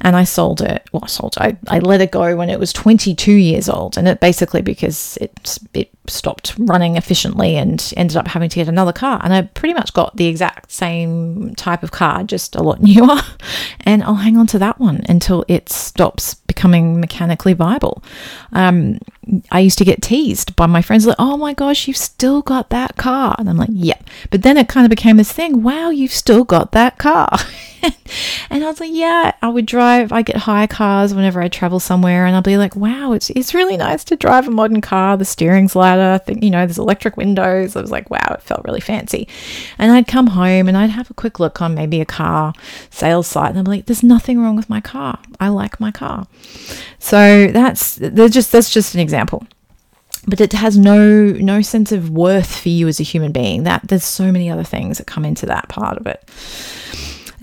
and 0.00 0.16
I 0.16 0.24
sold 0.24 0.60
it. 0.60 0.88
Well, 0.92 1.02
I 1.04 1.08
sold. 1.08 1.34
I, 1.38 1.56
I 1.68 1.78
let 1.78 2.00
it 2.00 2.10
go 2.10 2.36
when 2.36 2.50
it 2.50 2.58
was 2.58 2.72
22 2.72 3.32
years 3.32 3.68
old, 3.68 3.96
and 3.96 4.08
it 4.08 4.20
basically 4.20 4.62
because 4.62 5.16
it 5.20 5.58
it 5.74 5.90
stopped 6.08 6.54
running 6.58 6.96
efficiently 6.96 7.56
and 7.56 7.92
ended 7.96 8.16
up 8.16 8.28
having 8.28 8.48
to 8.48 8.56
get 8.56 8.68
another 8.68 8.92
car. 8.92 9.20
And 9.22 9.32
I 9.32 9.42
pretty 9.42 9.74
much 9.74 9.92
got 9.92 10.16
the 10.16 10.26
exact 10.26 10.70
same 10.70 11.54
type 11.56 11.82
of 11.82 11.90
car, 11.90 12.24
just 12.24 12.54
a 12.56 12.62
lot 12.62 12.80
newer. 12.82 13.20
And 13.80 14.02
I'll 14.02 14.14
hang 14.14 14.36
on 14.36 14.46
to 14.48 14.58
that 14.58 14.78
one 14.78 15.04
until 15.08 15.44
it 15.48 15.68
stops 15.68 16.34
becoming 16.34 17.00
mechanically 17.00 17.52
viable. 17.52 18.02
Um, 18.52 18.98
I 19.50 19.60
used 19.60 19.78
to 19.78 19.84
get 19.84 20.02
teased 20.02 20.56
by 20.56 20.66
my 20.66 20.82
friends 20.82 21.06
like, 21.06 21.16
"Oh 21.18 21.36
my 21.36 21.54
gosh, 21.54 21.86
you've 21.86 21.96
still 21.96 22.42
got 22.42 22.70
that 22.70 22.96
car," 22.96 23.34
and 23.38 23.48
I'm 23.48 23.56
like. 23.56 23.70
Yeah. 23.86 23.98
But 24.30 24.42
then 24.42 24.56
it 24.56 24.68
kind 24.68 24.86
of 24.86 24.90
became 24.90 25.16
this 25.18 25.32
thing. 25.32 25.62
Wow, 25.62 25.90
you've 25.90 26.12
still 26.12 26.44
got 26.44 26.72
that 26.72 26.98
car. 26.98 27.28
and 28.50 28.64
I 28.64 28.66
was 28.66 28.80
like, 28.80 28.90
yeah, 28.92 29.32
I 29.42 29.48
would 29.48 29.66
drive, 29.66 30.12
I 30.12 30.22
get 30.22 30.36
hire 30.36 30.66
cars 30.66 31.14
whenever 31.14 31.40
I 31.40 31.48
travel 31.48 31.78
somewhere, 31.78 32.26
and 32.26 32.34
I'll 32.34 32.42
be 32.42 32.56
like, 32.56 32.74
wow, 32.74 33.12
it's, 33.12 33.30
it's 33.30 33.54
really 33.54 33.76
nice 33.76 34.02
to 34.04 34.16
drive 34.16 34.48
a 34.48 34.50
modern 34.50 34.80
car. 34.80 35.16
The 35.16 35.24
steering's 35.24 35.76
lighter, 35.76 36.14
I 36.14 36.18
think, 36.18 36.42
you 36.42 36.50
know, 36.50 36.66
there's 36.66 36.78
electric 36.78 37.16
windows. 37.16 37.76
I 37.76 37.80
was 37.80 37.90
like, 37.90 38.10
wow, 38.10 38.26
it 38.30 38.42
felt 38.42 38.64
really 38.64 38.80
fancy. 38.80 39.28
And 39.78 39.92
I'd 39.92 40.08
come 40.08 40.28
home 40.28 40.68
and 40.68 40.76
I'd 40.76 40.90
have 40.90 41.10
a 41.10 41.14
quick 41.14 41.38
look 41.38 41.60
on 41.60 41.74
maybe 41.74 42.00
a 42.00 42.06
car 42.06 42.54
sales 42.90 43.26
site, 43.26 43.50
and 43.50 43.58
I'm 43.58 43.64
like, 43.64 43.86
there's 43.86 44.02
nothing 44.02 44.40
wrong 44.40 44.56
with 44.56 44.70
my 44.70 44.80
car. 44.80 45.18
I 45.38 45.48
like 45.48 45.78
my 45.78 45.90
car. 45.90 46.26
So 46.98 47.48
that's, 47.48 47.98
just, 47.98 48.52
that's 48.52 48.70
just 48.70 48.94
an 48.94 49.00
example 49.00 49.15
but 50.28 50.40
it 50.40 50.52
has 50.52 50.76
no 50.76 51.32
no 51.32 51.62
sense 51.62 51.92
of 51.92 52.10
worth 52.10 52.60
for 52.60 52.68
you 52.68 52.88
as 52.88 53.00
a 53.00 53.04
human 53.04 53.32
being 53.32 53.62
that 53.64 53.86
there's 53.88 54.04
so 54.04 54.30
many 54.32 54.50
other 54.50 54.64
things 54.64 54.98
that 54.98 55.06
come 55.06 55.24
into 55.24 55.46
that 55.46 55.68
part 55.68 55.96
of 55.98 56.06
it 56.06 56.28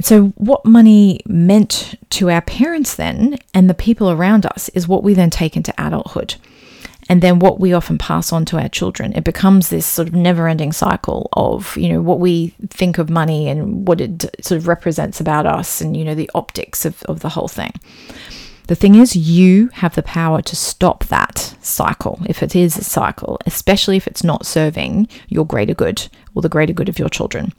so, 0.02 0.28
what 0.36 0.66
money 0.66 1.22
meant 1.28 1.96
to 2.12 2.30
our 2.30 2.42
parents 2.42 2.96
then 2.96 3.38
and 3.54 3.70
the 3.70 3.74
people 3.74 4.10
around 4.10 4.46
us 4.46 4.70
is 4.70 4.88
what 4.88 5.04
we 5.04 5.14
then 5.14 5.30
take 5.30 5.56
into 5.56 5.74
adulthood. 5.78 6.36
And 7.10 7.22
then 7.22 7.40
what 7.40 7.60
we 7.60 7.74
often 7.74 7.98
pass 7.98 8.32
on 8.32 8.46
to 8.46 8.58
our 8.58 8.70
children. 8.70 9.14
It 9.14 9.26
becomes 9.26 9.70
this 9.70 9.86
sort 9.86 10.08
of 10.08 10.14
never 10.14 10.48
ending 10.48 10.72
cycle 10.72 11.30
of, 11.34 11.76
you 11.76 11.90
know, 11.90 12.02
what 12.02 12.20
we 12.20 12.56
think 12.70 12.98
of 12.98 13.10
money 13.10 13.50
and 13.50 13.86
what 13.86 14.00
it 14.00 14.24
sort 14.42 14.58
of 14.58 14.68
represents 14.68 15.20
about 15.20 15.46
us 15.46 15.82
and, 15.82 15.98
you 15.98 16.06
know, 16.06 16.16
the 16.16 16.32
optics 16.34 16.86
of, 16.86 17.04
of 17.04 17.20
the 17.20 17.30
whole 17.30 17.50
thing. 17.50 17.74
The 18.68 18.76
thing 18.76 18.96
is, 18.96 19.16
you 19.16 19.70
have 19.74 19.96
the 19.96 20.04
power 20.04 20.42
to 20.42 20.56
stop 20.56 21.06
that 21.06 21.56
cycle, 21.62 22.20
if 22.26 22.42
it 22.42 22.56
is 22.56 22.78
a 22.78 22.84
cycle, 22.84 23.38
especially 23.46 23.98
if 23.98 24.08
it's 24.08 24.24
not 24.24 24.46
serving 24.46 25.10
your 25.28 25.46
greater 25.46 25.74
good 25.74 26.08
or 26.34 26.42
the 26.42 26.50
greater 26.50 26.74
good 26.74 26.88
of 26.88 26.98
your 26.98 27.10
children. 27.10 27.52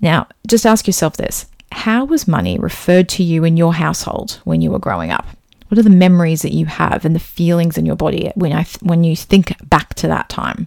Now, 0.00 0.26
just 0.46 0.66
ask 0.66 0.86
yourself 0.86 1.16
this 1.16 1.46
How 1.72 2.04
was 2.04 2.26
money 2.26 2.58
referred 2.58 3.08
to 3.10 3.22
you 3.22 3.44
in 3.44 3.56
your 3.56 3.74
household 3.74 4.40
when 4.44 4.60
you 4.60 4.70
were 4.72 4.78
growing 4.78 5.12
up? 5.12 5.26
What 5.68 5.78
are 5.78 5.84
the 5.84 5.90
memories 5.90 6.42
that 6.42 6.52
you 6.52 6.66
have 6.66 7.04
and 7.04 7.14
the 7.14 7.20
feelings 7.20 7.78
in 7.78 7.86
your 7.86 7.94
body 7.94 8.32
when, 8.34 8.52
I, 8.52 8.64
when 8.80 9.04
you 9.04 9.14
think 9.14 9.54
back 9.68 9.94
to 9.94 10.08
that 10.08 10.28
time? 10.28 10.66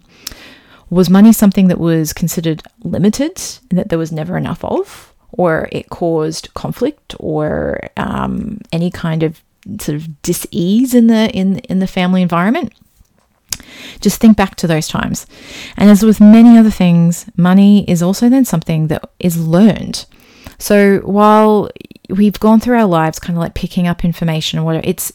Was 0.90 1.10
money 1.10 1.34
something 1.34 1.68
that 1.68 1.80
was 1.80 2.14
considered 2.14 2.64
limited 2.84 3.42
and 3.70 3.78
that 3.80 3.90
there 3.90 4.00
was 4.00 4.14
never 4.14 4.38
enough 4.38 4.64
of? 4.64 5.13
Or 5.34 5.68
it 5.72 5.90
caused 5.90 6.54
conflict 6.54 7.16
or 7.20 7.80
um, 7.98 8.60
any 8.72 8.92
kind 8.92 9.24
of 9.24 9.42
sort 9.80 9.96
of 9.96 10.22
dis-ease 10.22 10.94
in 10.94 11.08
the 11.08 11.30
in 11.32 11.60
in 11.60 11.80
the 11.80 11.88
family 11.88 12.22
environment 12.22 12.74
just 14.02 14.20
think 14.20 14.38
back 14.38 14.56
to 14.56 14.68
those 14.68 14.88
times. 14.88 15.26
And 15.78 15.90
as 15.90 16.04
with 16.04 16.20
many 16.20 16.58
other 16.58 16.72
things, 16.72 17.26
money 17.38 17.90
is 17.90 18.02
also 18.02 18.30
then 18.30 18.46
something 18.46 18.88
that 18.88 19.10
is 19.20 19.38
learned. 19.38 20.06
So 20.58 21.00
while 21.00 21.70
we've 22.14 22.40
gone 22.40 22.60
through 22.60 22.78
our 22.78 22.86
lives 22.86 23.20
kind 23.20 23.38
of 23.38 23.42
like 23.42 23.54
picking 23.54 23.88
up 23.88 24.06
information 24.06 24.60
or 24.60 24.64
whatever. 24.64 24.86
It's 24.88 25.14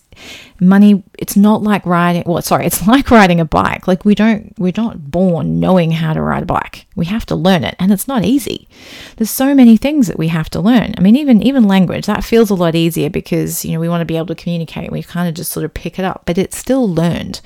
money 0.61 1.05
it's 1.17 1.37
not 1.37 1.63
like 1.63 1.87
riding 1.87 2.25
well 2.27 2.43
sorry 2.43 2.67
it's 2.67 2.85
like 2.87 3.11
riding 3.11 3.41
a 3.41 3.45
bike. 3.45 3.87
Like 3.87 4.05
we 4.05 4.15
don't 4.15 4.53
we're 4.59 4.73
not 4.77 5.11
born 5.11 5.61
knowing 5.61 5.93
how 5.93 6.13
to 6.13 6.21
ride 6.21 6.43
a 6.43 6.47
bike. 6.47 6.87
We 6.97 7.07
have 7.07 7.25
to 7.27 7.37
learn 7.37 7.65
it 7.65 7.77
and 7.79 7.93
it's 7.93 8.09
not 8.09 8.25
easy. 8.25 8.69
There's 9.17 9.31
so 9.31 9.55
many 9.55 9.77
things 9.77 10.09
that 10.09 10.19
we 10.19 10.29
have 10.29 10.51
to 10.51 10.61
learn. 10.61 10.95
I 10.97 11.01
mean 11.01 11.17
even 11.17 11.43
even 11.43 11.65
language 11.65 12.07
that 12.07 12.25
feels 12.25 12.51
a 12.51 12.55
lot 12.55 12.75
easier 12.75 13.11
because 13.11 13.65
you 13.65 13.73
know 13.73 13.81
we 13.81 13.89
want 13.89 14.01
to 14.01 14.07
be 14.07 14.17
able 14.17 14.27
to 14.27 14.35
communicate. 14.35 14.93
We 14.93 15.03
kind 15.03 15.29
of 15.29 15.35
just 15.35 15.53
sort 15.53 15.65
of 15.65 15.75
pick 15.75 15.99
it 15.99 16.05
up 16.05 16.23
but 16.27 16.39
it's 16.39 16.59
still 16.59 16.93
learned. 16.93 17.41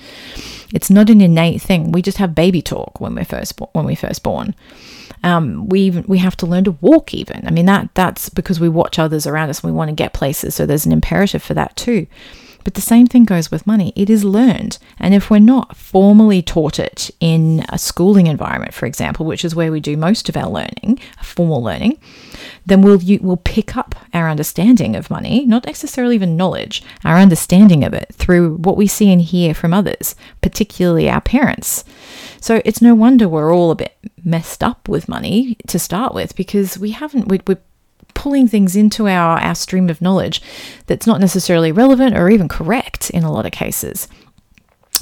It's 0.73 0.89
not 0.89 1.11
an 1.11 1.21
innate 1.21 1.61
thing. 1.61 1.93
We 1.93 2.01
just 2.01 2.17
have 2.19 2.35
baby 2.35 2.63
talk 2.63 3.01
when 3.01 3.15
we're 3.15 3.25
first 3.25 3.61
when 3.73 3.85
we're 3.85 3.97
first 3.97 4.23
born 4.23 4.55
um, 5.23 5.69
we 5.69 5.91
we 5.91 6.19
have 6.19 6.37
to 6.39 6.47
learn 6.47 6.65
to 6.65 6.73
walk 6.81 7.15
even. 7.15 7.47
I 7.47 7.51
mean 7.51 7.67
that 7.67 7.91
that's 7.95 8.29
because 8.29 8.61
we 8.61 8.69
watch 8.69 8.99
others 8.99 9.27
around 9.27 9.51
us 9.51 9.63
and 9.63 9.73
we 9.73 9.77
want 9.77 9.89
to 9.89 9.95
get 9.95 10.13
places. 10.13 10.55
So 10.55 10.67
there's 10.67 10.87
an 10.87 10.93
imperative 10.93 11.43
for 11.43 11.55
that 11.55 11.77
too 11.77 12.07
but 12.65 12.75
the 12.75 12.81
same 12.81 13.07
thing 13.07 13.25
goes 13.25 13.51
with 13.51 13.67
money. 13.67 13.93
It 13.97 14.11
is 14.11 14.25
learned. 14.25 14.79
And 14.99 15.15
if 15.15 15.31
we're 15.31 15.39
not 15.39 15.77
formally 15.77 16.43
taught 16.43 16.79
it 16.79 17.11
in 17.21 17.65
a 17.69 17.79
schooling 17.79 18.27
environment, 18.27 18.75
for 18.75 18.87
example, 18.87 19.27
which 19.27 19.45
is 19.45 19.55
where 19.55 19.73
we 19.73 19.81
do 19.81 19.97
most 19.97 20.29
of 20.29 20.37
our 20.37 20.49
learning, 20.49 21.01
formal 21.23 21.63
learning, 21.63 21.99
then 22.67 22.83
we'll, 22.83 23.01
we'll 23.21 23.37
pick 23.37 23.77
up 23.77 23.95
our 24.15 24.29
understanding 24.29 24.95
of 24.97 25.11
money, 25.11 25.45
not 25.47 25.67
necessarily 25.67 26.15
even 26.15 26.37
knowledge, 26.37 26.83
our 27.05 27.19
understanding 27.19 27.85
of 27.85 27.93
it 27.93 28.09
through 28.13 28.57
what 28.57 28.77
we 28.77 28.87
see 28.87 29.13
and 29.13 29.23
hear 29.23 29.55
from 29.55 29.75
others, 29.75 30.15
particularly 30.41 31.09
our 31.09 31.21
parents. 31.21 31.85
So 32.41 32.63
it's 32.65 32.83
no 32.83 32.95
wonder 32.95 33.29
we're 33.29 33.55
all 33.55 33.71
a 33.71 33.77
bit 33.77 33.97
messed 34.25 34.63
up 34.63 34.89
with 34.89 35.09
money 35.09 35.57
to 35.67 35.79
start 35.79 36.15
with 36.15 36.37
because 36.37 36.79
we 36.79 36.93
haven't, 36.93 37.29
we, 37.29 37.41
we're 37.47 37.59
pulling 38.23 38.47
things 38.47 38.77
into 38.77 39.09
our, 39.09 39.37
our 39.41 39.55
stream 39.57 39.91
of 39.91 40.01
knowledge 40.01 40.41
that's 40.87 41.09
not 41.09 41.21
necessarily 41.21 41.73
relevant 41.73 42.17
or 42.17 42.31
even 42.31 42.47
correct 42.47 43.11
in 43.11 43.25
a 43.25 43.33
lot 43.33 43.45
of 43.45 43.51
cases. 43.51 44.07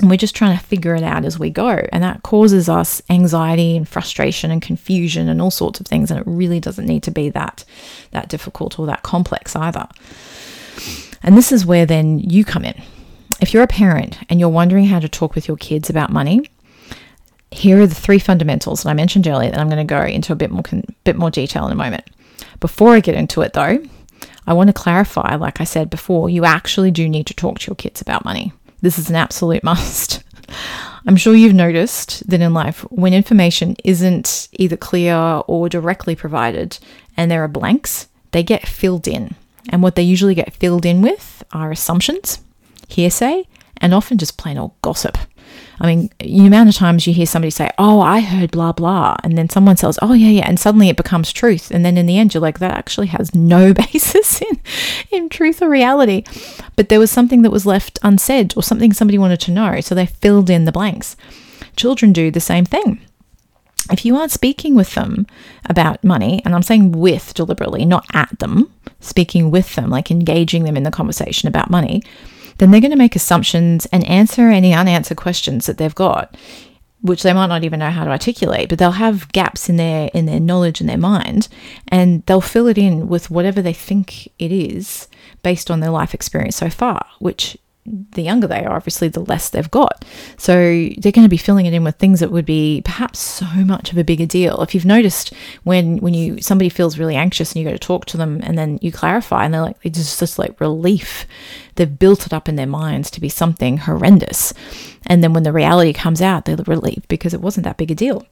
And 0.01 0.09
we're 0.09 0.17
just 0.17 0.35
trying 0.35 0.57
to 0.57 0.65
figure 0.65 0.95
it 0.95 1.03
out 1.03 1.27
as 1.27 1.39
we 1.39 1.51
go. 1.51 1.87
And 1.93 2.03
that 2.03 2.23
causes 2.23 2.67
us 2.67 3.03
anxiety 3.11 3.77
and 3.77 3.87
frustration 3.87 4.51
and 4.51 4.63
confusion 4.63 5.29
and 5.29 5.43
all 5.43 5.51
sorts 5.51 5.81
of 5.81 5.87
things. 5.87 6.11
And 6.11 6.19
it 6.19 6.27
really 6.27 6.61
doesn't 6.61 6.87
need 6.87 7.03
to 7.03 7.11
be 7.11 7.29
that, 7.29 7.63
that 8.13 8.31
difficult 8.31 8.79
or 8.79 8.87
that 8.87 9.03
complex 9.03 9.55
either. 9.55 9.87
And 11.23 11.37
this 11.37 11.53
is 11.53 11.67
where 11.67 11.85
then 11.85 12.21
you 12.21 12.43
come 12.43 12.65
in. 12.65 12.83
If 13.43 13.53
you're 13.53 13.63
a 13.63 13.67
parent 13.67 14.17
and 14.31 14.41
you're 14.41 14.49
wondering 14.49 14.87
how 14.87 14.99
to 14.99 15.11
talk 15.11 15.35
with 15.35 15.47
your 15.47 15.59
kids 15.59 15.91
about 15.91 16.11
money, 16.11 16.49
here 17.51 17.83
are 17.83 17.87
the 17.87 17.95
three 17.95 18.19
fundamentals 18.19 18.83
that 18.83 18.89
I 18.89 18.95
mentioned 18.95 19.27
earlier 19.27 19.51
that 19.51 19.61
I'm 19.61 19.69
going 19.69 19.87
to 19.87 19.95
go 19.95 20.03
into 20.03 20.33
a 20.33 20.37
bit 20.37 20.51
more 20.51 20.63
bit 21.05 21.17
more 21.17 21.31
detail 21.31 21.67
in 21.67 21.73
a 21.73 21.75
moment. 21.75 22.09
Before 22.61 22.93
I 22.93 23.01
get 23.01 23.15
into 23.15 23.41
it 23.41 23.55
though, 23.55 23.83
I 24.47 24.53
want 24.53 24.69
to 24.69 24.75
clarify, 24.75 25.37
like 25.37 25.61
I 25.61 25.65
said 25.65 25.91
before, 25.91 26.29
you 26.29 26.45
actually 26.45 26.91
do 26.91 27.09
need 27.09 27.27
to 27.27 27.35
talk 27.35 27.59
to 27.61 27.67
your 27.69 27.77
kids 27.77 28.01
about 28.01 28.25
money. 28.25 28.53
This 28.83 28.99
is 28.99 29.11
an 29.11 29.17
absolute 29.17 29.65
must. 29.65 30.23
I'm 31.07 31.17
sure 31.17 31.35
you've 31.35 31.55
noticed 31.55 32.29
that 32.29 32.41
in 32.41 32.53
life, 32.53 32.81
when 32.91 33.15
information 33.15 33.77
isn't 33.85 34.49
either 34.53 34.77
clear 34.77 35.15
or 35.47 35.69
directly 35.69 36.15
provided 36.15 36.79
and 37.17 37.31
there 37.31 37.43
are 37.43 37.49
blanks, 37.49 38.09
they 38.33 38.43
get 38.43 38.69
filled 38.69 39.09
in. 39.09 39.35
And 39.69 39.83
what 39.83 39.95
they 39.95 40.03
usually 40.03 40.35
get 40.35 40.55
filled 40.55 40.85
in 40.85 41.01
with 41.01 41.45
are 41.53 41.71
assumptions, 41.71 42.41
hearsay, 42.89 43.47
and 43.79 43.95
often 43.95 44.19
just 44.19 44.37
plain 44.37 44.59
old 44.59 44.73
gossip. 44.83 45.17
I 45.81 45.87
mean, 45.87 46.11
the 46.19 46.47
amount 46.47 46.69
of 46.69 46.75
times 46.75 47.07
you 47.07 47.15
hear 47.15 47.27
somebody 47.27 47.51
say, 47.51 47.71
Oh, 47.79 48.01
I 48.01 48.21
heard 48.21 48.51
blah, 48.51 48.73
blah, 48.73 49.17
and 49.25 49.39
then 49.39 49.49
someone 49.49 49.77
says, 49.77 49.99
Oh, 50.03 50.13
yeah, 50.13 50.29
yeah, 50.29 50.47
and 50.47 50.61
suddenly 50.61 50.89
it 50.89 50.97
becomes 50.97 51.33
truth. 51.33 51.71
And 51.71 51.85
then 51.85 51.97
in 51.97 52.07
the 52.07 52.19
end, 52.19 52.35
you're 52.35 52.41
like, 52.41 52.59
That 52.59 52.77
actually 52.77 53.09
has 53.09 53.35
no 53.35 53.73
basis 53.93 54.43
in, 54.43 54.61
in 55.11 55.29
truth 55.29 55.63
or 55.63 55.69
reality. 55.69 56.25
But 56.77 56.89
there 56.89 57.01
was 57.01 57.11
something 57.11 57.43
that 57.43 57.53
was 57.53 57.67
left 57.67 57.99
unsaid 58.03 58.55
or 58.57 58.63
something 58.63 58.93
somebody 58.93 59.19
wanted 59.19 59.41
to 59.41 59.53
know. 59.53 59.81
So 59.81 59.95
they 59.95 60.07
filled 60.07 60.51
in 60.51 60.67
the 60.67 60.73
blanks. 60.73 61.17
Children 61.77 62.13
do 62.13 62.31
the 62.31 62.41
same 62.41 62.65
thing 62.65 63.01
if 63.91 64.05
you 64.05 64.17
aren't 64.17 64.31
speaking 64.31 64.75
with 64.75 64.95
them 64.95 65.27
about 65.69 66.05
money, 66.05 66.43
and 66.45 66.55
I'm 66.55 66.63
saying 66.63 66.93
with 66.93 67.35
deliberately, 67.35 67.85
not 67.85 68.05
at 68.13 68.39
them, 68.39 68.73
speaking 69.01 69.51
with 69.51 69.75
them, 69.75 69.91
like 69.91 70.11
engaging 70.11 70.65
them 70.65 70.77
in 70.77 70.83
the 70.83 70.91
conversation 70.91 71.49
about 71.49 71.71
money, 71.71 72.03
then 72.61 72.71
they're 72.71 72.81
going 72.81 72.91
to 72.91 72.97
make 72.97 73.17
assumptions 73.17 73.87
and 73.87 74.05
answer 74.05 74.49
any 74.49 74.75
unanswered 74.75 75.17
questions 75.17 75.67
that 75.67 75.79
they've 75.79 75.95
got 75.95 76.37
which 77.03 77.23
they 77.23 77.33
might 77.33 77.47
not 77.47 77.65
even 77.65 77.79
know 77.81 77.91
how 77.91 78.05
to 78.05 78.11
articulate 78.11 78.69
but 78.69 78.79
they'll 78.79 78.93
have 78.93 79.33
gaps 79.33 79.69
in 79.69 79.77
their 79.77 80.11
in 80.13 80.27
their 80.27 80.39
knowledge 80.39 80.81
and 80.81 80.89
their 80.89 80.99
mind 80.99 81.49
and 81.89 82.25
they'll 82.27 82.41
fill 82.41 82.67
it 82.67 82.77
in 82.79 83.09
with 83.09 83.31
whatever 83.31 83.63
they 83.63 83.73
think 83.73 84.27
it 84.39 84.53
is 84.53 85.09
based 85.43 85.71
on 85.71 85.81
their 85.81 85.91
life 85.91 86.13
experience 86.13 86.57
so 86.57 86.69
far 86.69 87.05
which 87.19 87.57
the 88.13 88.23
younger 88.23 88.47
they 88.47 88.65
are, 88.65 88.77
obviously, 88.77 89.09
the 89.09 89.21
less 89.21 89.49
they've 89.49 89.71
got. 89.71 90.05
So 90.37 90.55
they're 90.99 91.13
going 91.13 91.25
to 91.25 91.29
be 91.29 91.37
filling 91.37 91.67
it 91.67 91.75
in 91.75 91.85
with 91.85 91.97
things 91.97 92.21
that 92.21 92.31
would 92.31 92.47
be 92.47 92.83
perhaps 92.85 93.19
so 93.19 93.47
much 93.47 93.93
of 93.93 93.99
a 93.99 94.05
bigger 94.05 94.27
deal. 94.27 94.63
If 94.63 94.75
you've 94.75 94.85
noticed 94.85 95.33
when 95.65 95.99
when 95.99 96.15
you 96.15 96.41
somebody 96.41 96.69
feels 96.69 96.99
really 96.99 97.17
anxious 97.17 97.53
and 97.53 97.63
you 97.63 97.69
go 97.69 97.73
to 97.73 97.79
talk 97.79 98.07
to 98.07 98.17
them 98.17 98.41
and 98.43 98.57
then 98.57 98.79
you 98.83 98.93
clarify 98.93 99.45
and 99.45 99.55
they're 99.55 99.63
like 99.63 99.77
it's 99.83 99.99
just, 99.99 100.21
this 100.21 100.39
like 100.39 100.61
relief. 100.61 101.27
They've 101.77 101.99
built 101.99 102.27
it 102.27 102.33
up 102.33 102.49
in 102.49 102.57
their 102.57 102.67
minds 102.67 103.11
to 103.13 103.21
be 103.21 103.29
something 103.29 103.79
horrendous. 103.79 104.53
And 105.07 105.23
then 105.25 105.33
when 105.33 105.45
the 105.45 105.53
reality 105.53 105.93
comes 105.93 106.21
out, 106.21 106.45
they're 106.45 106.57
relieved 106.57 107.09
because 107.09 107.35
it 107.35 107.41
wasn't 107.41 107.65
that 107.65 107.77
big 107.77 107.91
a 107.91 107.95
deal. 107.95 108.27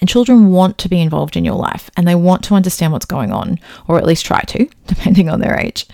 And 0.00 0.08
children 0.08 0.50
want 0.50 0.78
to 0.78 0.88
be 0.88 1.00
involved 1.00 1.36
in 1.36 1.44
your 1.44 1.54
life 1.54 1.90
and 1.96 2.06
they 2.06 2.14
want 2.14 2.42
to 2.44 2.54
understand 2.54 2.92
what's 2.92 3.06
going 3.06 3.32
on, 3.32 3.60
or 3.86 3.98
at 3.98 4.06
least 4.06 4.26
try 4.26 4.40
to, 4.40 4.68
depending 4.86 5.28
on 5.28 5.40
their 5.40 5.58
age. 5.58 5.86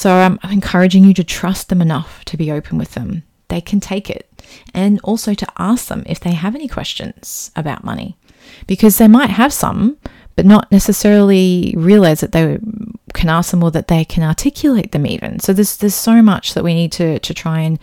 So 0.00 0.16
um, 0.16 0.40
I'm 0.42 0.52
encouraging 0.52 1.04
you 1.04 1.12
to 1.12 1.22
trust 1.22 1.68
them 1.68 1.82
enough 1.82 2.24
to 2.24 2.38
be 2.38 2.50
open 2.50 2.78
with 2.78 2.94
them. 2.94 3.22
They 3.48 3.60
can 3.60 3.80
take 3.80 4.08
it. 4.08 4.26
And 4.72 4.98
also 5.04 5.34
to 5.34 5.46
ask 5.58 5.88
them 5.88 6.04
if 6.06 6.18
they 6.20 6.32
have 6.32 6.54
any 6.54 6.68
questions 6.68 7.50
about 7.54 7.84
money, 7.84 8.16
because 8.66 8.96
they 8.96 9.08
might 9.08 9.28
have 9.28 9.52
some, 9.52 9.98
but 10.36 10.46
not 10.46 10.72
necessarily 10.72 11.74
realize 11.76 12.20
that 12.20 12.32
they 12.32 12.58
can 13.12 13.28
ask 13.28 13.50
them 13.50 13.62
or 13.62 13.70
that 13.72 13.88
they 13.88 14.06
can 14.06 14.22
articulate 14.22 14.92
them 14.92 15.06
even. 15.06 15.38
So 15.38 15.52
there's 15.52 15.76
there's 15.76 15.94
so 15.94 16.22
much 16.22 16.54
that 16.54 16.64
we 16.64 16.72
need 16.72 16.92
to 16.92 17.18
to 17.18 17.34
try 17.34 17.60
and 17.60 17.78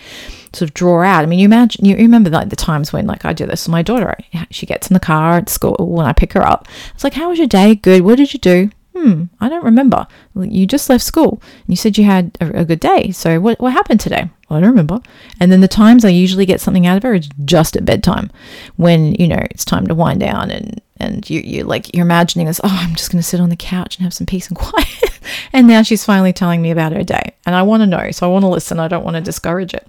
sort 0.54 0.72
of 0.72 0.74
draw 0.74 1.04
out. 1.04 1.22
I 1.22 1.28
mean, 1.28 1.38
you 1.38 1.46
imagine 1.46 1.86
you 1.86 1.96
remember 1.98 2.32
like 2.32 2.50
the 2.50 2.56
times 2.56 2.92
when 2.92 3.06
like 3.06 3.26
I 3.26 3.34
do 3.34 3.46
this 3.46 3.68
with 3.68 3.72
my 3.74 3.84
daughter. 3.84 4.18
She 4.50 4.66
gets 4.66 4.90
in 4.90 4.96
the 4.96 5.00
car 5.00 5.38
at 5.38 5.50
school 5.50 5.76
when 5.78 6.08
I 6.08 6.14
pick 6.14 6.34
her 6.34 6.42
up. 6.42 6.68
It's 6.96 7.04
like, 7.04 7.14
how 7.14 7.30
was 7.30 7.38
your 7.38 7.48
day? 7.48 7.76
Good. 7.76 8.02
What 8.02 8.18
did 8.18 8.34
you 8.34 8.40
do? 8.40 8.72
hmm, 8.98 9.24
I 9.40 9.50
don't 9.50 9.64
remember. 9.64 10.08
You 10.44 10.68
just 10.68 10.90
left 10.90 11.04
school. 11.04 11.42
And 11.42 11.68
you 11.68 11.76
said 11.76 11.98
you 11.98 12.04
had 12.04 12.38
a, 12.42 12.62
a 12.62 12.66
good 12.66 12.80
day. 12.80 13.12
So 13.12 13.40
what, 13.40 13.60
what 13.60 13.74
happened 13.74 14.00
today? 14.00 14.30
Well, 14.50 14.58
I 14.58 14.62
don't 14.62 14.70
remember. 14.70 15.02
And 15.40 15.52
then 15.52 15.60
the 15.60 15.68
times 15.68 16.06
I 16.06 16.10
usually 16.10 16.46
get 16.46 16.62
something 16.62 16.88
out 16.88 16.98
of 16.98 17.04
her 17.04 17.14
is 17.14 17.30
just 17.44 17.76
at 17.76 17.84
bedtime 17.84 18.32
when, 18.78 19.14
you 19.16 19.28
know, 19.28 19.46
it's 19.52 19.66
time 19.66 19.88
to 19.88 19.96
wind 19.96 20.22
down 20.22 20.52
and, 20.52 20.82
and 21.00 21.30
you, 21.30 21.42
you 21.42 21.64
like, 21.64 21.94
you're 21.94 22.06
imagining 22.06 22.48
this, 22.48 22.62
oh, 22.64 22.70
I'm 22.72 22.96
just 22.96 23.12
going 23.12 23.22
to 23.22 23.28
sit 23.28 23.42
on 23.42 23.50
the 23.50 23.58
couch 23.58 23.98
and 23.98 24.04
have 24.04 24.14
some 24.14 24.26
peace 24.26 24.48
and 24.48 24.58
quiet. 24.58 25.20
and 25.52 25.68
now 25.68 25.82
she's 25.82 26.06
finally 26.06 26.32
telling 26.32 26.62
me 26.62 26.72
about 26.72 26.94
her 26.94 27.04
day. 27.04 27.34
And 27.46 27.56
I 27.56 27.64
want 27.64 27.82
to 27.82 27.88
know. 27.88 28.10
So 28.12 28.28
I 28.28 28.32
want 28.32 28.44
to 28.44 28.50
listen. 28.50 28.80
I 28.80 28.88
don't 28.88 29.04
want 29.04 29.16
to 29.16 29.22
discourage 29.22 29.74
it. 29.74 29.86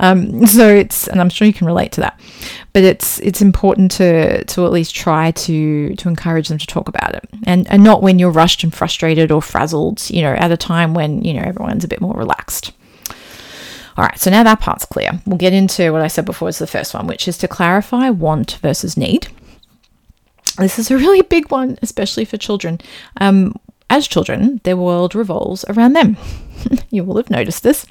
Um, 0.00 0.44
so 0.46 0.68
it's, 0.68 1.06
and 1.06 1.20
I'm 1.20 1.30
sure 1.30 1.46
you 1.46 1.54
can 1.54 1.68
relate 1.68 1.92
to 1.92 2.00
that, 2.00 2.20
but 2.72 2.82
it's, 2.82 3.20
it's 3.20 3.40
important 3.40 3.92
to, 3.92 4.44
to 4.44 4.66
at 4.66 4.72
least 4.72 4.94
try 4.94 5.30
to, 5.30 5.94
to 5.94 6.08
encourage 6.08 6.48
them 6.48 6.58
to 6.58 6.66
talk 6.66 6.88
about 6.88 7.14
it 7.14 7.24
and, 7.46 7.70
and 7.70 7.84
not 7.84 8.02
when 8.02 8.18
you're 8.18 8.30
rushed 8.30 8.64
and 8.64 8.74
frustrated 8.74 9.30
or 9.30 9.40
frazzled, 9.40 9.73
you 10.10 10.22
know, 10.22 10.32
at 10.34 10.50
a 10.50 10.56
time 10.56 10.94
when, 10.94 11.22
you 11.22 11.34
know, 11.34 11.42
everyone's 11.42 11.84
a 11.84 11.88
bit 11.88 12.00
more 12.00 12.14
relaxed. 12.14 12.72
All 13.96 14.04
right, 14.04 14.18
so 14.18 14.30
now 14.30 14.42
that 14.42 14.60
part's 14.60 14.84
clear. 14.84 15.20
We'll 15.24 15.38
get 15.38 15.52
into 15.52 15.92
what 15.92 16.02
I 16.02 16.08
said 16.08 16.24
before 16.24 16.48
is 16.48 16.58
the 16.58 16.66
first 16.66 16.94
one, 16.94 17.06
which 17.06 17.28
is 17.28 17.38
to 17.38 17.48
clarify 17.48 18.10
want 18.10 18.58
versus 18.62 18.96
need. 18.96 19.28
This 20.58 20.78
is 20.78 20.90
a 20.90 20.96
really 20.96 21.22
big 21.22 21.50
one, 21.50 21.78
especially 21.82 22.24
for 22.24 22.36
children. 22.36 22.80
Um, 23.20 23.54
as 23.90 24.08
children, 24.08 24.60
their 24.64 24.76
world 24.76 25.14
revolves 25.14 25.64
around 25.68 25.92
them. 25.92 26.16
you 26.90 27.04
will 27.04 27.16
have 27.16 27.30
noticed 27.30 27.62
this. 27.62 27.86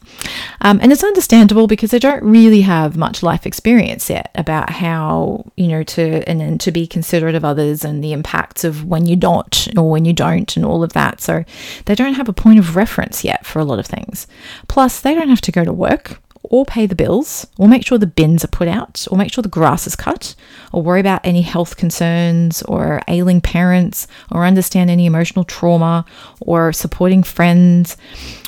Um, 0.62 0.80
and 0.82 0.92
it's 0.92 1.04
understandable 1.04 1.68
because 1.68 1.92
they 1.92 2.00
don't 2.00 2.24
really 2.24 2.62
have 2.62 2.98
much 2.98 3.22
life 3.22 3.46
experience 3.46 4.10
yet 4.10 4.32
about 4.36 4.70
how, 4.70 5.46
you 5.56 5.68
know, 5.68 5.84
to 5.84 6.28
and, 6.28 6.42
and 6.42 6.60
to 6.62 6.72
be 6.72 6.88
considerate 6.88 7.36
of 7.36 7.46
others 7.46 7.86
and 7.86 8.04
the 8.04 8.14
impacts 8.14 8.64
of 8.64 8.86
when 8.86 9.06
you 9.06 9.16
don't 9.16 9.68
or 9.78 9.90
when 9.90 10.06
you 10.06 10.14
don't 10.14 10.56
and 10.56 10.66
all 10.66 10.84
of 10.84 10.94
that. 10.94 11.22
So 11.22 11.44
they 11.86 11.96
don't 11.96 12.16
have 12.16 12.30
a 12.30 12.34
point 12.34 12.60
of 12.60 12.76
reference 12.76 13.24
yet 13.24 13.46
for 13.46 13.60
a 13.60 13.66
lot 13.66 13.80
of 13.80 13.86
things. 13.86 14.28
Plus, 14.68 15.00
they 15.00 15.14
don't 15.14 15.30
have 15.30 15.42
to 15.42 15.52
go 15.52 15.64
to 15.64 15.74
work 15.74 16.20
or 16.44 16.66
pay 16.66 16.86
the 16.86 16.96
bills, 16.96 17.48
or 17.58 17.68
make 17.68 17.86
sure 17.86 17.98
the 17.98 18.06
bins 18.06 18.44
are 18.44 18.50
put 18.50 18.68
out, 18.68 19.08
or 19.10 19.18
make 19.18 19.32
sure 19.34 19.42
the 19.42 19.50
grass 19.50 19.88
is 19.88 19.96
cut, 19.96 20.36
or 20.72 20.84
worry 20.84 21.00
about 21.00 21.22
any 21.24 21.42
health 21.42 21.78
concerns, 21.78 22.62
or 22.64 23.02
ailing 23.08 23.42
parents, 23.42 24.08
or 24.32 24.46
understand 24.46 24.90
any 24.90 25.06
emotional 25.06 25.46
trauma, 25.46 26.06
or 26.42 26.74
supporting 26.74 27.24
friends, 27.24 27.98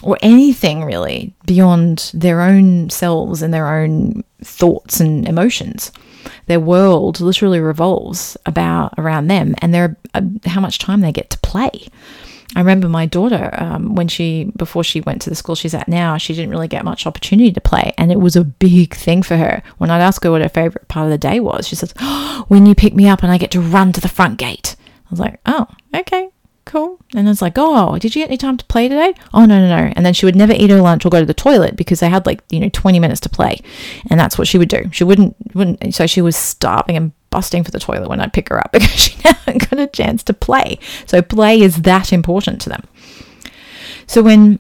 or 0.04 0.18
anything 0.22 0.84
really 0.84 1.34
beyond 1.46 2.12
their 2.14 2.42
own 2.42 2.90
selves 2.90 3.42
and 3.42 3.54
their 3.54 3.74
own 3.74 4.24
thoughts 4.44 5.00
and 5.00 5.28
emotions. 5.28 5.92
Their 6.48 6.60
world 6.60 7.20
literally 7.20 7.60
revolves 7.60 8.38
about 8.46 8.94
around 8.98 9.28
them 9.28 9.56
and 9.60 9.74
their 9.74 9.98
uh, 10.14 10.22
how 10.46 10.62
much 10.62 10.80
time 10.80 11.02
they 11.02 11.12
get 11.12 11.30
to 11.32 11.40
play. 11.40 11.88
I 12.56 12.60
remember 12.60 12.88
my 12.88 13.06
daughter, 13.06 13.50
um, 13.54 13.96
when 13.96 14.08
she, 14.08 14.52
before 14.56 14.84
she 14.84 15.02
went 15.02 15.22
to 15.24 15.30
the 15.30 15.36
school 15.36 15.56
she's 15.56 15.74
at 15.74 15.88
now, 15.88 16.18
she 16.18 16.34
didn't 16.34 16.52
really 16.52 16.68
get 16.68 16.86
much 16.86 17.06
opportunity 17.08 17.52
to 17.52 17.62
play. 17.62 17.94
And 17.98 18.12
it 18.12 18.20
was 18.20 18.36
a 18.36 18.44
big 18.44 18.94
thing 18.94 19.24
for 19.24 19.38
her. 19.38 19.64
When 19.78 19.90
I'd 19.90 20.02
ask 20.02 20.24
her 20.24 20.32
what 20.32 20.42
her 20.42 20.50
favorite 20.50 20.88
part 20.88 21.06
of 21.06 21.12
the 21.12 21.18
day 21.18 21.40
was, 21.40 21.68
she 21.68 21.76
says, 21.76 21.94
oh, 22.00 22.46
When 22.48 22.66
you 22.66 22.76
pick 22.76 22.94
me 22.94 23.08
up 23.08 23.24
and 23.24 23.32
I 23.32 23.38
get 23.38 23.52
to 23.52 23.62
run 23.62 23.92
to 23.94 24.02
the 24.02 24.10
front 24.10 24.38
gate. 24.38 24.76
I 24.80 25.10
was 25.10 25.20
like, 25.20 25.40
Oh, 25.46 25.68
okay, 25.94 26.30
cool. 26.66 27.00
And 27.16 27.30
it's 27.30 27.42
like, 27.42 27.54
oh, 27.58 27.98
did 27.98 28.16
you 28.16 28.22
get 28.22 28.30
any 28.30 28.38
time 28.38 28.58
to 28.58 28.66
play 28.66 28.90
today? 28.90 29.14
Oh, 29.34 29.46
no, 29.46 29.60
no, 29.60 29.68
no. 29.68 29.94
And 29.96 30.06
then 30.06 30.14
she 30.14 30.26
would 30.26 30.36
never 30.36 30.54
eat 30.54 30.70
her 30.70 30.82
lunch 30.82 31.06
or 31.06 31.10
go 31.10 31.20
to 31.20 31.26
the 31.26 31.34
toilet 31.34 31.76
because 31.76 32.00
they 32.00 32.10
had 32.10 32.26
like, 32.26 32.42
you 32.50 32.60
know, 32.60 32.70
20 32.70 33.00
minutes 33.00 33.22
to 33.22 33.30
play. 33.30 33.62
And 34.10 34.20
that's 34.20 34.38
what 34.38 34.48
she 34.48 34.58
would 34.58 34.70
do. 34.70 34.90
She 34.92 35.04
wouldn't, 35.04 35.36
wouldn't, 35.54 35.96
so 35.96 36.08
she 36.08 36.22
was 36.22 36.36
starving 36.36 36.98
and 36.98 37.12
busting 37.36 37.66
for 37.66 37.72
the 37.72 37.82
toilet 37.82 38.08
when 38.08 38.22
I'd 38.22 38.32
pick 38.32 38.48
her 38.48 38.58
up 38.58 38.72
because 38.72 38.90
she 38.92 39.18
never 39.26 39.60
got 39.60 39.78
a 39.78 39.88
chance 39.88 40.24
to 40.24 40.34
play. 40.34 40.80
So 41.06 41.22
play 41.22 41.60
is 41.60 41.82
that 41.82 42.14
important 42.14 42.62
to 42.62 42.70
them. 42.70 42.84
So 44.08 44.24
when, 44.24 44.58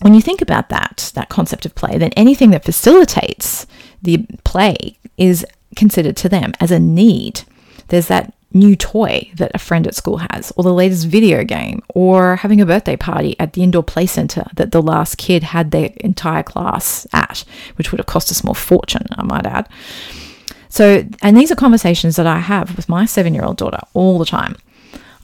when 0.00 0.12
you 0.12 0.20
think 0.20 0.42
about 0.42 0.70
that, 0.70 1.12
that 1.14 1.28
concept 1.28 1.64
of 1.64 1.76
play, 1.76 1.96
then 1.96 2.10
anything 2.16 2.50
that 2.50 2.64
facilitates 2.64 3.68
the 4.02 4.26
play 4.42 4.98
is 5.16 5.46
considered 5.76 6.16
to 6.16 6.28
them 6.28 6.52
as 6.58 6.72
a 6.72 6.80
need. 6.80 7.42
There's 7.88 8.08
that 8.08 8.34
new 8.52 8.74
toy 8.74 9.30
that 9.36 9.52
a 9.54 9.58
friend 9.58 9.86
at 9.86 9.94
school 9.94 10.16
has, 10.32 10.52
or 10.56 10.64
the 10.64 10.74
latest 10.74 11.06
video 11.06 11.44
game, 11.44 11.80
or 11.94 12.34
having 12.36 12.60
a 12.60 12.66
birthday 12.66 12.96
party 12.96 13.38
at 13.38 13.52
the 13.52 13.62
indoor 13.62 13.84
play 13.84 14.06
center 14.06 14.46
that 14.54 14.72
the 14.72 14.82
last 14.82 15.16
kid 15.16 15.44
had 15.44 15.70
their 15.70 15.90
entire 15.98 16.42
class 16.42 17.06
at, 17.12 17.44
which 17.76 17.92
would 17.92 18.00
have 18.00 18.06
cost 18.06 18.32
a 18.32 18.34
small 18.34 18.54
fortune, 18.54 19.06
I 19.12 19.22
might 19.22 19.46
add. 19.46 19.68
So, 20.74 21.04
and 21.22 21.36
these 21.36 21.52
are 21.52 21.54
conversations 21.54 22.16
that 22.16 22.26
I 22.26 22.40
have 22.40 22.74
with 22.74 22.88
my 22.88 23.06
seven 23.06 23.32
year 23.32 23.44
old 23.44 23.58
daughter 23.58 23.78
all 23.92 24.18
the 24.18 24.24
time. 24.26 24.56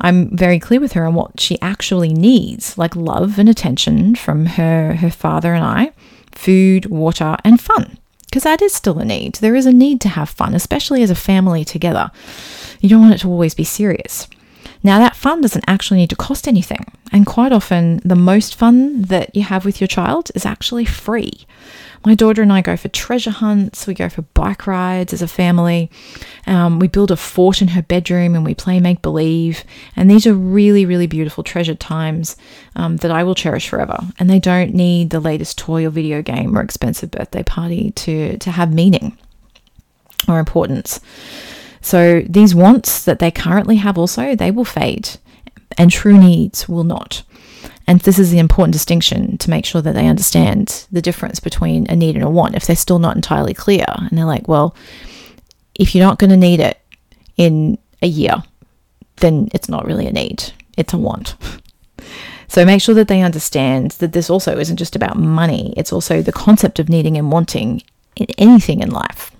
I'm 0.01 0.37
very 0.37 0.61
clear 0.61 0.79
with 0.79 0.93
her 0.93 1.05
on 1.05 1.15
what 1.15 1.41
she 1.41 1.61
actually 1.61 2.13
needs, 2.13 2.79
like 2.79 2.95
love 2.95 3.37
and 3.37 3.49
attention 3.49 4.15
from 4.15 4.47
her, 4.47 4.95
her 4.95 5.11
father 5.11 5.53
and 5.53 5.65
I, 5.65 5.91
food, 6.31 6.87
water, 6.87 7.37
and 7.43 7.61
fun. 7.61 7.99
Because 8.27 8.45
that 8.45 8.63
is 8.63 8.73
still 8.73 9.01
a 9.01 9.05
need. 9.05 9.35
There 9.35 9.57
is 9.57 9.67
a 9.67 9.73
need 9.73 10.01
to 10.03 10.09
have 10.11 10.31
fun, 10.31 10.55
especially 10.55 11.03
as 11.03 11.11
a 11.11 11.17
family 11.17 11.65
together. 11.65 12.13
You 12.79 12.89
don't 12.89 13.01
want 13.01 13.15
it 13.15 13.19
to 13.23 13.29
always 13.29 13.55
be 13.55 13.65
serious. 13.65 14.29
Now, 14.83 14.99
that 14.99 15.17
fun 15.17 15.43
doesn't 15.43 15.65
actually 15.67 15.99
need 15.99 16.11
to 16.11 16.17
cost 16.17 16.49
anything. 16.49 16.85
And 17.13 17.27
quite 17.27 17.53
often, 17.53 18.01
the 18.05 18.17
most 18.17 18.55
fun 18.55 19.03
that 19.03 19.35
you 19.35 19.43
have 19.43 19.65
with 19.65 19.81
your 19.81 19.89
child 19.89 20.31
is 20.35 20.47
actually 20.47 20.85
free. 20.85 21.47
My 22.05 22.15
daughter 22.15 22.41
and 22.41 22.51
I 22.51 22.63
go 22.63 22.79
for 22.79 22.89
treasure 22.89 23.31
hunts, 23.31 23.87
we 23.87 23.93
go 23.93 24.09
for 24.09 24.23
bike 24.23 24.67
rides 24.67 25.13
as 25.13 25.21
a 25.21 25.29
family, 25.29 25.91
um, 26.47 26.79
we 26.79 26.89
build 26.89 27.11
a 27.11 27.17
fort 27.17 27.61
in 27.61 27.69
her 27.69 27.83
bedroom 27.83 28.35
and 28.35 28.43
we 28.43 28.55
play 28.55 28.81
make 28.81 29.03
believe. 29.03 29.65
And 29.97 30.11
these 30.11 30.27
are 30.27 30.33
really, 30.33 30.87
really 30.87 31.07
beautiful 31.07 31.45
treasured 31.45 31.79
times 31.79 32.37
um, 32.75 32.97
that 32.99 33.11
I 33.11 33.23
will 33.23 33.35
cherish 33.35 33.69
forever. 33.69 33.99
And 34.19 34.31
they 34.31 34.39
don't 34.39 34.73
need 34.73 35.11
the 35.11 35.21
latest 35.21 35.59
toy 35.59 35.87
or 35.87 35.91
video 35.91 36.23
game 36.23 36.57
or 36.57 36.63
expensive 36.63 37.11
birthday 37.11 37.43
party 37.43 37.91
to, 37.91 38.39
to 38.39 38.51
have 38.51 38.73
meaning 38.73 39.19
or 40.27 40.39
importance. 40.39 41.01
So 41.81 42.23
these 42.29 42.55
wants 42.55 43.05
that 43.05 43.19
they 43.19 43.31
currently 43.31 43.77
have 43.77 43.97
also, 43.99 44.35
they 44.35 44.51
will 44.51 44.65
fade 44.65 45.11
and 45.79 45.91
true 45.91 46.19
needs 46.19 46.69
will 46.69 46.85
not. 46.85 47.23
And 47.87 48.01
this 48.01 48.19
is 48.19 48.31
the 48.31 48.39
important 48.39 48.73
distinction 48.73 49.39
to 49.39 49.51
make 49.51 49.65
sure 49.65 49.83
that 49.83 49.95
they 49.95 50.07
understand 50.07 50.87
the 50.93 51.03
difference 51.03 51.41
between 51.41 51.87
a 51.89 51.97
need 51.97 52.15
and 52.15 52.25
a 52.25 52.31
want 52.31 52.55
if 52.55 52.67
they're 52.67 52.77
still 52.77 52.99
not 52.99 53.17
entirely 53.17 53.55
clear. 53.55 53.87
And 53.89 54.17
they're 54.17 54.25
like, 54.25 54.47
well, 54.47 54.77
if 55.75 55.95
you're 55.95 56.07
not 56.07 56.19
going 56.19 56.31
to 56.31 56.37
need 56.37 56.61
it 56.61 56.81
in 57.37 57.79
a 58.03 58.07
year, 58.07 58.43
then 59.17 59.49
it's 59.53 59.69
not 59.69 59.87
really 59.87 60.07
a 60.07 60.13
need, 60.13 60.53
it's 60.77 60.93
a 60.93 60.99
want. 60.99 61.37
So 62.49 62.65
make 62.65 62.83
sure 62.83 62.97
that 62.97 63.07
they 63.07 63.23
understand 63.23 63.93
that 63.93 64.13
this 64.13 64.29
also 64.29 64.59
isn't 64.59 64.77
just 64.77 64.97
about 64.97 65.17
money, 65.17 65.73
it's 65.77 65.93
also 65.93 66.21
the 66.21 66.33
concept 66.33 66.81
of 66.81 66.89
needing 66.89 67.17
and 67.17 67.31
wanting 67.31 67.81
in 68.17 68.27
anything 68.39 68.81
in 68.81 68.91
life 68.91 69.31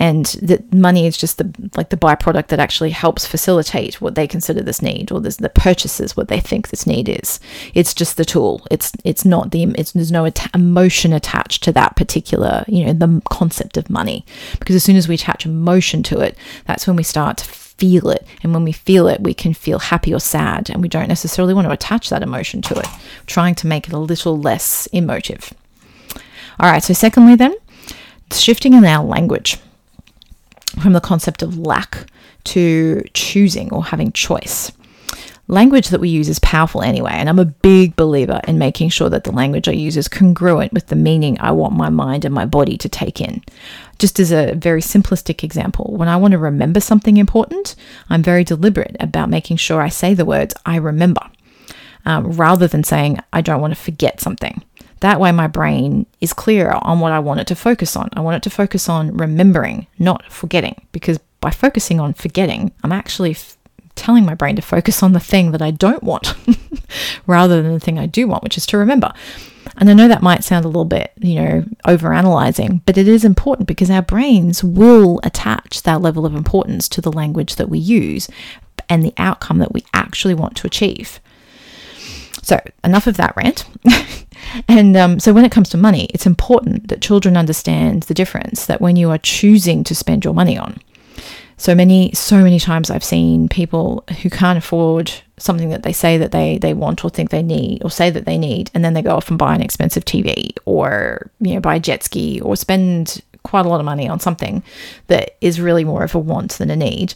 and 0.00 0.24
that 0.40 0.72
money 0.72 1.06
is 1.06 1.18
just 1.18 1.36
the 1.36 1.70
like 1.76 1.90
the 1.90 1.96
byproduct 1.96 2.48
that 2.48 2.58
actually 2.58 2.88
helps 2.88 3.26
facilitate 3.26 4.00
what 4.00 4.14
they 4.14 4.26
consider 4.26 4.62
this 4.62 4.80
need 4.80 5.12
or 5.12 5.20
this, 5.20 5.36
the 5.36 5.50
purchases 5.50 6.16
what 6.16 6.28
they 6.28 6.40
think 6.40 6.68
this 6.68 6.86
need 6.86 7.06
is. 7.06 7.38
It's 7.74 7.92
just 7.92 8.16
the 8.16 8.24
tool. 8.24 8.66
It's 8.70 8.92
it's 9.04 9.26
not 9.26 9.50
the 9.50 9.64
it's, 9.76 9.92
there's 9.92 10.10
no 10.10 10.24
at- 10.24 10.52
emotion 10.54 11.12
attached 11.12 11.62
to 11.64 11.72
that 11.72 11.96
particular 11.96 12.64
you 12.66 12.86
know 12.86 12.94
the 12.94 13.20
concept 13.28 13.76
of 13.76 13.90
money. 13.90 14.24
Because 14.58 14.74
as 14.74 14.82
soon 14.82 14.96
as 14.96 15.06
we 15.06 15.16
attach 15.16 15.44
emotion 15.44 16.02
to 16.04 16.20
it 16.20 16.36
that's 16.64 16.86
when 16.86 16.96
we 16.96 17.02
start 17.02 17.36
to 17.36 17.44
feel 17.44 18.08
it. 18.08 18.26
And 18.42 18.54
when 18.54 18.64
we 18.64 18.72
feel 18.72 19.06
it 19.06 19.20
we 19.20 19.34
can 19.34 19.52
feel 19.52 19.78
happy 19.78 20.14
or 20.14 20.20
sad 20.20 20.70
and 20.70 20.80
we 20.80 20.88
don't 20.88 21.08
necessarily 21.08 21.52
want 21.52 21.66
to 21.66 21.72
attach 21.72 22.08
that 22.08 22.22
emotion 22.22 22.62
to 22.62 22.78
it. 22.78 22.86
Trying 23.26 23.54
to 23.56 23.66
make 23.66 23.86
it 23.86 23.92
a 23.92 23.98
little 23.98 24.38
less 24.38 24.86
emotive. 24.94 25.52
All 26.58 26.70
right 26.70 26.82
so 26.82 26.94
secondly 26.94 27.34
then 27.34 27.54
shifting 28.32 28.72
in 28.72 28.86
our 28.86 29.04
language 29.04 29.58
from 30.80 30.92
the 30.92 31.00
concept 31.00 31.42
of 31.42 31.58
lack 31.58 32.06
to 32.44 33.02
choosing 33.14 33.72
or 33.72 33.84
having 33.84 34.12
choice. 34.12 34.72
Language 35.48 35.88
that 35.88 36.00
we 36.00 36.08
use 36.08 36.28
is 36.28 36.38
powerful 36.38 36.80
anyway, 36.80 37.10
and 37.12 37.28
I'm 37.28 37.40
a 37.40 37.44
big 37.44 37.96
believer 37.96 38.40
in 38.46 38.56
making 38.56 38.90
sure 38.90 39.10
that 39.10 39.24
the 39.24 39.32
language 39.32 39.68
I 39.68 39.72
use 39.72 39.96
is 39.96 40.06
congruent 40.06 40.72
with 40.72 40.86
the 40.86 40.94
meaning 40.94 41.40
I 41.40 41.50
want 41.50 41.74
my 41.74 41.88
mind 41.88 42.24
and 42.24 42.32
my 42.32 42.46
body 42.46 42.76
to 42.76 42.88
take 42.88 43.20
in. 43.20 43.42
Just 43.98 44.20
as 44.20 44.30
a 44.30 44.54
very 44.54 44.80
simplistic 44.80 45.42
example, 45.42 45.92
when 45.96 46.06
I 46.06 46.16
want 46.16 46.32
to 46.32 46.38
remember 46.38 46.78
something 46.78 47.16
important, 47.16 47.74
I'm 48.08 48.22
very 48.22 48.44
deliberate 48.44 48.96
about 49.00 49.28
making 49.28 49.56
sure 49.56 49.82
I 49.82 49.88
say 49.88 50.14
the 50.14 50.24
words 50.24 50.54
I 50.64 50.76
remember 50.76 51.28
um, 52.04 52.30
rather 52.32 52.66
than 52.68 52.84
saying 52.84 53.18
I 53.32 53.40
don't 53.40 53.60
want 53.60 53.74
to 53.74 53.80
forget 53.80 54.20
something. 54.20 54.62
That 55.00 55.18
way, 55.18 55.32
my 55.32 55.46
brain 55.46 56.06
is 56.20 56.32
clearer 56.32 56.78
on 56.82 57.00
what 57.00 57.12
I 57.12 57.18
want 57.18 57.40
it 57.40 57.46
to 57.48 57.54
focus 57.54 57.96
on. 57.96 58.10
I 58.12 58.20
want 58.20 58.36
it 58.36 58.42
to 58.44 58.50
focus 58.50 58.88
on 58.88 59.16
remembering, 59.16 59.86
not 59.98 60.30
forgetting, 60.30 60.86
because 60.92 61.18
by 61.40 61.50
focusing 61.50 61.98
on 61.98 62.12
forgetting, 62.12 62.72
I'm 62.84 62.92
actually 62.92 63.30
f- 63.30 63.56
telling 63.94 64.26
my 64.26 64.34
brain 64.34 64.56
to 64.56 64.62
focus 64.62 65.02
on 65.02 65.12
the 65.12 65.20
thing 65.20 65.52
that 65.52 65.62
I 65.62 65.70
don't 65.70 66.02
want 66.02 66.34
rather 67.26 67.62
than 67.62 67.72
the 67.72 67.80
thing 67.80 67.98
I 67.98 68.06
do 68.06 68.28
want, 68.28 68.42
which 68.42 68.58
is 68.58 68.66
to 68.66 68.78
remember. 68.78 69.12
And 69.78 69.88
I 69.88 69.94
know 69.94 70.08
that 70.08 70.22
might 70.22 70.44
sound 70.44 70.66
a 70.66 70.68
little 70.68 70.84
bit, 70.84 71.12
you 71.18 71.36
know, 71.36 71.64
over 71.86 72.12
analyzing, 72.12 72.82
but 72.84 72.98
it 72.98 73.08
is 73.08 73.24
important 73.24 73.68
because 73.68 73.90
our 73.90 74.02
brains 74.02 74.62
will 74.62 75.20
attach 75.22 75.82
that 75.82 76.02
level 76.02 76.26
of 76.26 76.34
importance 76.34 76.88
to 76.90 77.00
the 77.00 77.12
language 77.12 77.56
that 77.56 77.70
we 77.70 77.78
use 77.78 78.28
and 78.88 79.02
the 79.02 79.14
outcome 79.16 79.58
that 79.58 79.72
we 79.72 79.84
actually 79.94 80.34
want 80.34 80.56
to 80.56 80.66
achieve. 80.66 81.20
So, 82.50 82.60
enough 82.82 83.06
of 83.06 83.16
that 83.16 83.32
rant. 83.36 83.64
and 84.68 84.96
um, 84.96 85.20
so, 85.20 85.32
when 85.32 85.44
it 85.44 85.52
comes 85.52 85.68
to 85.68 85.76
money, 85.76 86.06
it's 86.06 86.26
important 86.26 86.88
that 86.88 87.00
children 87.00 87.36
understand 87.36 88.02
the 88.02 88.14
difference 88.14 88.66
that 88.66 88.80
when 88.80 88.96
you 88.96 89.08
are 89.10 89.18
choosing 89.18 89.84
to 89.84 89.94
spend 89.94 90.24
your 90.24 90.34
money 90.34 90.58
on. 90.58 90.80
So 91.58 91.76
many, 91.76 92.10
so 92.12 92.42
many 92.42 92.58
times 92.58 92.90
I've 92.90 93.04
seen 93.04 93.48
people 93.48 94.02
who 94.20 94.30
can't 94.30 94.58
afford 94.58 95.12
something 95.38 95.68
that 95.68 95.84
they 95.84 95.92
say 95.92 96.18
that 96.18 96.32
they 96.32 96.58
they 96.58 96.74
want 96.74 97.04
or 97.04 97.10
think 97.10 97.30
they 97.30 97.44
need 97.44 97.84
or 97.84 97.90
say 97.90 98.10
that 98.10 98.24
they 98.24 98.36
need, 98.36 98.68
and 98.74 98.84
then 98.84 98.94
they 98.94 99.02
go 99.02 99.14
off 99.14 99.28
and 99.28 99.38
buy 99.38 99.54
an 99.54 99.62
expensive 99.62 100.04
TV 100.04 100.50
or 100.64 101.30
you 101.38 101.54
know 101.54 101.60
buy 101.60 101.76
a 101.76 101.80
jet 101.80 102.02
ski 102.02 102.40
or 102.40 102.56
spend 102.56 103.22
quite 103.44 103.64
a 103.64 103.68
lot 103.68 103.78
of 103.78 103.86
money 103.86 104.08
on 104.08 104.18
something 104.18 104.64
that 105.06 105.36
is 105.40 105.60
really 105.60 105.84
more 105.84 106.02
of 106.02 106.16
a 106.16 106.18
want 106.18 106.54
than 106.54 106.68
a 106.68 106.74
need. 106.74 107.14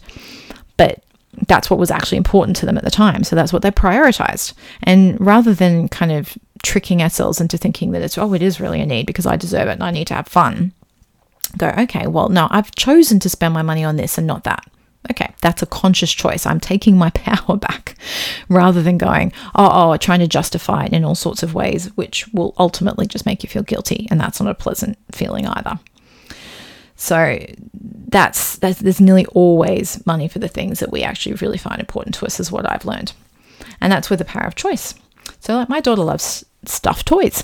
But 0.77 1.03
that's 1.47 1.70
what 1.70 1.79
was 1.79 1.90
actually 1.90 2.18
important 2.18 2.57
to 2.57 2.66
them 2.66 2.77
at 2.77 2.85
the 2.85 2.90
time. 2.90 3.25
So 3.25 3.37
that's 3.37 3.53
what 3.53 3.62
they 3.62 3.70
prioritized. 3.70 4.53
And 4.83 5.20
rather 5.20 5.55
than 5.55 5.88
kind 5.88 6.12
of 6.12 6.37
tricking 6.62 7.03
ourselves 7.03 7.40
into 7.40 7.59
thinking 7.59 7.92
that 7.92 8.03
it's, 8.03 8.18
oh, 8.18 8.33
it 8.35 8.42
is 8.42 8.61
really 8.61 8.81
a 8.81 8.87
need 8.87 9.07
because 9.07 9.27
I 9.27 9.37
deserve 9.37 9.68
it 9.68 9.73
and 9.73 9.83
I 9.83 9.90
need 9.90 10.07
to 10.09 10.14
have 10.14 10.29
fun, 10.29 10.73
go, 11.57 11.73
okay, 11.79 12.07
well, 12.07 12.29
no, 12.29 12.49
I've 12.51 12.75
chosen 12.75 13.20
to 13.20 13.29
spend 13.29 13.55
my 13.55 13.62
money 13.62 13.85
on 13.85 13.97
this 13.97 14.18
and 14.18 14.27
not 14.27 14.44
that. 14.44 14.64
Okay, 15.11 15.35
that's 15.42 15.62
a 15.62 15.66
conscious 15.66 16.11
choice. 16.11 16.47
I'm 16.47 16.61
taking 16.61 16.97
my 16.97 17.11
power 17.14 17.57
back 17.57 17.97
rather 18.49 18.83
than 18.83 18.97
going, 18.97 19.33
oh, 19.55 19.92
oh, 19.92 19.97
trying 19.99 20.20
to 20.20 20.27
justify 20.27 20.87
it 20.87 20.92
in 20.92 21.05
all 21.05 21.14
sorts 21.14 21.42
of 21.42 21.55
ways, 21.55 21.94
which 21.97 22.27
will 22.29 22.55
ultimately 22.59 23.07
just 23.07 23.27
make 23.27 23.42
you 23.42 23.49
feel 23.49 23.62
guilty. 23.62 24.09
And 24.11 24.18
that's 24.18 24.40
not 24.40 24.51
a 24.51 24.55
pleasant 24.55 24.99
feeling 25.12 25.47
either. 25.47 25.79
So 26.96 27.44
that's, 28.09 28.57
that's 28.57 28.80
there's 28.80 29.00
nearly 29.00 29.26
always 29.26 30.04
money 30.07 30.28
for 30.28 30.38
the 30.38 30.48
things 30.48 30.78
that 30.80 30.92
we 30.92 31.02
actually 31.02 31.35
really 31.37 31.59
find 31.59 31.80
important 31.80 32.14
to 32.16 32.26
us, 32.26 32.38
is 32.38 32.52
what 32.52 32.70
I've 32.70 32.85
learned. 32.85 33.12
And 33.80 33.92
that's 33.92 34.11
with 34.11 34.20
the 34.20 34.24
power 34.24 34.46
of 34.46 34.54
choice. 34.54 34.94
So, 35.40 35.57
like, 35.57 35.68
my 35.68 35.80
daughter 35.80 36.02
loves 36.02 36.44
stuffed 36.68 37.07
toys. 37.07 37.42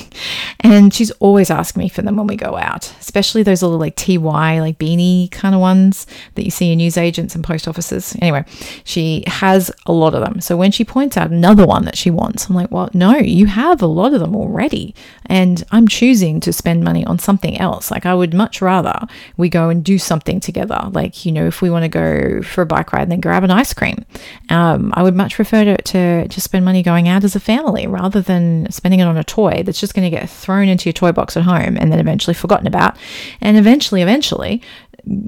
and 0.60 0.92
she's 0.92 1.10
always 1.12 1.50
asking 1.50 1.80
me 1.80 1.88
for 1.88 2.02
them 2.02 2.16
when 2.16 2.26
we 2.26 2.36
go 2.36 2.56
out, 2.56 2.92
especially 3.00 3.42
those 3.42 3.62
little 3.62 3.78
like 3.78 3.96
TY, 3.96 4.60
like 4.60 4.78
beanie 4.78 5.30
kind 5.30 5.54
of 5.54 5.60
ones 5.60 6.06
that 6.34 6.44
you 6.44 6.50
see 6.50 6.72
in 6.72 6.78
newsagents 6.78 7.34
and 7.34 7.42
post 7.42 7.66
offices. 7.66 8.16
Anyway, 8.20 8.44
she 8.84 9.24
has 9.26 9.70
a 9.86 9.92
lot 9.92 10.14
of 10.14 10.22
them. 10.22 10.40
So 10.40 10.56
when 10.56 10.70
she 10.70 10.84
points 10.84 11.16
out 11.16 11.30
another 11.30 11.66
one 11.66 11.84
that 11.84 11.96
she 11.96 12.10
wants, 12.10 12.48
I'm 12.48 12.54
like, 12.54 12.70
well, 12.70 12.90
no, 12.92 13.16
you 13.16 13.46
have 13.46 13.82
a 13.82 13.86
lot 13.86 14.14
of 14.14 14.20
them 14.20 14.36
already. 14.36 14.94
And 15.26 15.64
I'm 15.72 15.88
choosing 15.88 16.40
to 16.40 16.52
spend 16.52 16.84
money 16.84 17.04
on 17.04 17.18
something 17.18 17.58
else. 17.58 17.90
Like 17.90 18.06
I 18.06 18.14
would 18.14 18.34
much 18.34 18.60
rather 18.60 19.06
we 19.36 19.48
go 19.48 19.68
and 19.68 19.84
do 19.84 19.98
something 19.98 20.40
together. 20.40 20.88
Like, 20.92 21.24
you 21.24 21.32
know, 21.32 21.46
if 21.46 21.62
we 21.62 21.70
want 21.70 21.84
to 21.84 21.88
go 21.88 22.42
for 22.42 22.62
a 22.62 22.66
bike 22.66 22.92
ride, 22.92 23.06
and 23.06 23.12
then 23.12 23.20
grab 23.20 23.44
an 23.44 23.50
ice 23.50 23.72
cream. 23.72 24.04
Um, 24.48 24.92
I 24.96 25.02
would 25.02 25.14
much 25.14 25.36
prefer 25.36 25.64
to, 25.64 25.76
to, 25.76 26.28
to 26.28 26.40
spend 26.40 26.64
money 26.64 26.82
going 26.82 27.08
out 27.08 27.22
as 27.22 27.36
a 27.36 27.40
family 27.40 27.86
rather 27.86 28.20
than 28.20 28.45
spending 28.70 29.00
it 29.00 29.04
on 29.04 29.16
a 29.16 29.24
toy 29.24 29.62
that's 29.64 29.80
just 29.80 29.94
going 29.94 30.10
to 30.10 30.16
get 30.16 30.28
thrown 30.28 30.68
into 30.68 30.88
your 30.88 30.92
toy 30.92 31.12
box 31.12 31.36
at 31.36 31.42
home 31.42 31.76
and 31.76 31.92
then 31.92 31.98
eventually 31.98 32.34
forgotten 32.34 32.66
about 32.66 32.96
and 33.40 33.56
eventually, 33.56 34.02
eventually 34.02 34.62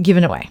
given 0.03 0.25
away. 0.25 0.51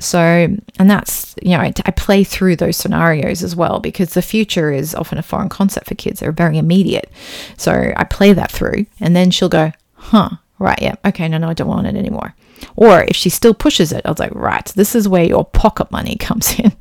So, 0.00 0.18
and 0.18 0.90
that's, 0.90 1.36
you 1.40 1.50
know, 1.50 1.60
I, 1.60 1.72
I, 1.86 1.90
play 1.92 2.24
through 2.24 2.56
those 2.56 2.76
scenarios 2.76 3.44
as 3.44 3.54
well 3.54 3.78
because 3.78 4.14
the 4.14 4.22
future 4.22 4.72
is 4.72 4.92
often 4.92 5.18
a 5.18 5.22
foreign 5.22 5.48
concept 5.48 5.86
for 5.86 5.94
kids. 5.94 6.18
They're 6.18 6.32
very 6.32 6.58
immediate. 6.58 7.08
So 7.56 7.92
I 7.96 8.02
play 8.02 8.32
that 8.32 8.50
through 8.50 8.86
and 8.98 9.14
then 9.14 9.30
she'll 9.30 9.48
go, 9.48 9.70
huh, 9.94 10.30
right, 10.58 10.80
yeah, 10.82 10.96
okay, 11.04 11.28
no, 11.28 11.38
no, 11.38 11.48
I 11.48 11.54
don't 11.54 11.68
want 11.68 11.86
it 11.86 11.94
anymore. 11.94 12.34
Or 12.74 13.04
if 13.04 13.14
she 13.14 13.28
still 13.28 13.54
pushes 13.54 13.92
it, 13.92 14.04
I 14.04 14.10
was 14.10 14.18
like, 14.18 14.34
right, 14.34 14.64
this 14.74 14.96
is 14.96 15.08
where 15.08 15.24
your 15.24 15.44
pocket 15.44 15.90
money 15.92 16.16
comes 16.20 16.58
in. 16.58 16.72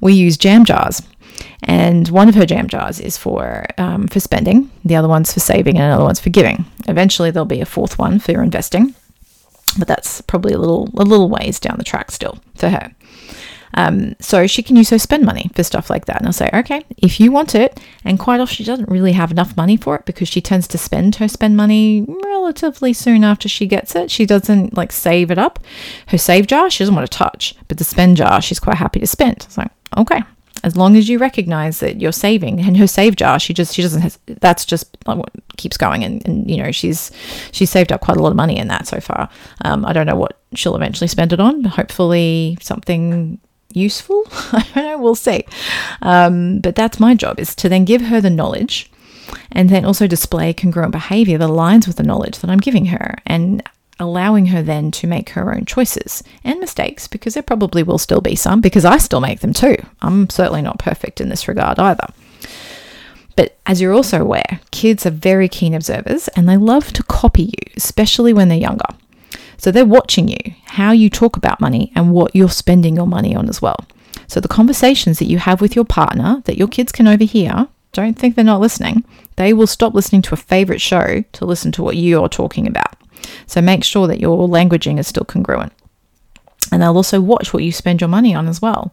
we 0.00 0.12
use 0.12 0.36
jam 0.36 0.64
jars. 0.64 1.02
And 1.62 2.08
one 2.08 2.28
of 2.28 2.34
her 2.34 2.46
jam 2.46 2.68
jars 2.68 3.00
is 3.00 3.16
for 3.16 3.66
um, 3.78 4.08
for 4.08 4.20
spending, 4.20 4.70
the 4.84 4.96
other 4.96 5.08
one's 5.08 5.32
for 5.32 5.40
saving, 5.40 5.76
and 5.76 5.84
another 5.84 6.04
one's 6.04 6.20
for 6.20 6.30
giving. 6.30 6.64
Eventually, 6.88 7.30
there'll 7.30 7.46
be 7.46 7.60
a 7.60 7.66
fourth 7.66 7.98
one 7.98 8.18
for 8.18 8.42
investing, 8.42 8.94
but 9.78 9.88
that's 9.88 10.20
probably 10.20 10.52
a 10.52 10.58
little 10.58 10.88
a 10.96 11.04
little 11.04 11.28
ways 11.28 11.58
down 11.58 11.76
the 11.78 11.84
track 11.84 12.10
still 12.10 12.38
for 12.54 12.68
her. 12.68 12.92
Um, 13.74 14.16
so 14.20 14.46
she 14.46 14.62
can 14.62 14.76
use 14.76 14.90
her 14.90 14.98
spend 14.98 15.24
money 15.24 15.50
for 15.54 15.62
stuff 15.62 15.90
like 15.90 16.06
that. 16.06 16.18
And 16.18 16.26
I'll 16.26 16.32
say, 16.32 16.48
okay, 16.52 16.84
if 16.96 17.20
you 17.20 17.30
want 17.30 17.54
it, 17.54 17.78
and 18.04 18.18
quite 18.18 18.40
often 18.40 18.54
she 18.54 18.64
doesn't 18.64 18.88
really 18.88 19.12
have 19.12 19.30
enough 19.30 19.56
money 19.56 19.76
for 19.76 19.96
it 19.96 20.06
because 20.06 20.28
she 20.28 20.40
tends 20.40 20.66
to 20.68 20.78
spend 20.78 21.16
her 21.16 21.28
spend 21.28 21.56
money 21.56 22.06
relatively 22.24 22.92
soon 22.92 23.22
after 23.22 23.48
she 23.48 23.66
gets 23.66 23.94
it. 23.94 24.10
She 24.10 24.24
doesn't 24.24 24.76
like 24.76 24.92
save 24.92 25.30
it 25.30 25.38
up. 25.38 25.58
Her 26.08 26.18
save 26.18 26.46
jar, 26.46 26.70
she 26.70 26.82
doesn't 26.82 26.94
want 26.94 27.10
to 27.10 27.18
touch, 27.18 27.54
but 27.68 27.78
the 27.78 27.84
spend 27.84 28.16
jar, 28.16 28.40
she's 28.40 28.60
quite 28.60 28.76
happy 28.76 29.00
to 29.00 29.06
spend. 29.06 29.46
Like, 29.56 29.70
okay, 29.96 30.22
as 30.66 30.76
long 30.76 30.96
as 30.96 31.08
you 31.08 31.18
recognize 31.18 31.80
that 31.80 32.00
you're 32.00 32.12
saving 32.12 32.60
and 32.60 32.76
her 32.76 32.86
save 32.86 33.16
jar 33.16 33.38
she 33.38 33.54
just 33.54 33.74
she 33.74 33.80
doesn't 33.80 34.02
has, 34.02 34.18
that's 34.40 34.66
just 34.66 34.96
like 35.06 35.16
what 35.16 35.30
keeps 35.56 35.78
going 35.78 36.04
and, 36.04 36.26
and 36.26 36.50
you 36.50 36.62
know 36.62 36.70
she's 36.70 37.10
she's 37.52 37.70
saved 37.70 37.90
up 37.90 38.02
quite 38.02 38.18
a 38.18 38.22
lot 38.22 38.30
of 38.30 38.36
money 38.36 38.58
in 38.58 38.68
that 38.68 38.86
so 38.86 39.00
far 39.00 39.30
um, 39.64 39.86
i 39.86 39.92
don't 39.92 40.06
know 40.06 40.16
what 40.16 40.38
she'll 40.54 40.76
eventually 40.76 41.08
spend 41.08 41.32
it 41.32 41.40
on 41.40 41.64
hopefully 41.64 42.58
something 42.60 43.40
useful. 43.76 44.24
I 44.30 44.66
don't 44.74 44.84
know, 44.84 44.98
we'll 44.98 45.14
see. 45.14 45.44
Um, 46.02 46.60
but 46.60 46.74
that's 46.74 46.98
my 46.98 47.14
job 47.14 47.38
is 47.38 47.54
to 47.56 47.68
then 47.68 47.84
give 47.84 48.00
her 48.02 48.20
the 48.20 48.30
knowledge 48.30 48.90
and 49.52 49.68
then 49.68 49.84
also 49.84 50.06
display 50.06 50.52
congruent 50.52 50.92
behavior 50.92 51.36
that 51.38 51.48
aligns 51.48 51.86
with 51.86 51.96
the 51.96 52.02
knowledge 52.02 52.38
that 52.38 52.50
I'm 52.50 52.58
giving 52.58 52.86
her 52.86 53.16
and 53.26 53.62
allowing 53.98 54.46
her 54.46 54.62
then 54.62 54.90
to 54.90 55.06
make 55.06 55.30
her 55.30 55.54
own 55.54 55.64
choices 55.64 56.22
and 56.44 56.60
mistakes 56.60 57.08
because 57.08 57.34
there 57.34 57.42
probably 57.42 57.82
will 57.82 57.98
still 57.98 58.20
be 58.20 58.34
some 58.36 58.60
because 58.60 58.84
I 58.84 58.98
still 58.98 59.20
make 59.20 59.40
them 59.40 59.52
too. 59.52 59.76
I'm 60.02 60.28
certainly 60.28 60.62
not 60.62 60.78
perfect 60.78 61.20
in 61.20 61.28
this 61.28 61.48
regard 61.48 61.78
either. 61.78 62.06
But 63.36 63.58
as 63.66 63.80
you're 63.80 63.92
also 63.92 64.22
aware, 64.22 64.60
kids 64.70 65.04
are 65.06 65.10
very 65.10 65.48
keen 65.48 65.74
observers 65.74 66.28
and 66.28 66.48
they 66.48 66.56
love 66.56 66.92
to 66.94 67.02
copy 67.02 67.44
you, 67.44 67.72
especially 67.76 68.32
when 68.32 68.48
they're 68.48 68.58
younger. 68.58 68.86
So 69.58 69.70
they're 69.70 69.84
watching 69.84 70.28
you, 70.28 70.54
how 70.64 70.92
you 70.92 71.08
talk 71.08 71.36
about 71.36 71.60
money, 71.60 71.92
and 71.94 72.12
what 72.12 72.36
you're 72.36 72.48
spending 72.50 72.96
your 72.96 73.06
money 73.06 73.34
on 73.34 73.48
as 73.48 73.62
well. 73.62 73.86
So 74.26 74.40
the 74.40 74.48
conversations 74.48 75.18
that 75.18 75.26
you 75.26 75.38
have 75.38 75.60
with 75.60 75.76
your 75.76 75.84
partner 75.84 76.42
that 76.44 76.58
your 76.58 76.68
kids 76.68 76.92
can 76.92 77.06
overhear, 77.06 77.68
don't 77.92 78.18
think 78.18 78.34
they're 78.34 78.44
not 78.44 78.60
listening. 78.60 79.04
They 79.36 79.52
will 79.52 79.66
stop 79.66 79.94
listening 79.94 80.22
to 80.22 80.34
a 80.34 80.38
favorite 80.38 80.80
show 80.80 81.22
to 81.32 81.44
listen 81.44 81.72
to 81.72 81.82
what 81.82 81.96
you're 81.96 82.28
talking 82.28 82.66
about. 82.66 82.95
So 83.46 83.60
make 83.60 83.84
sure 83.84 84.06
that 84.06 84.20
your 84.20 84.48
languaging 84.48 84.98
is 84.98 85.06
still 85.06 85.24
congruent. 85.24 85.72
And 86.72 86.82
they'll 86.82 86.96
also 86.96 87.20
watch 87.20 87.52
what 87.52 87.62
you 87.62 87.72
spend 87.72 88.00
your 88.00 88.08
money 88.08 88.34
on 88.34 88.48
as 88.48 88.60
well 88.60 88.92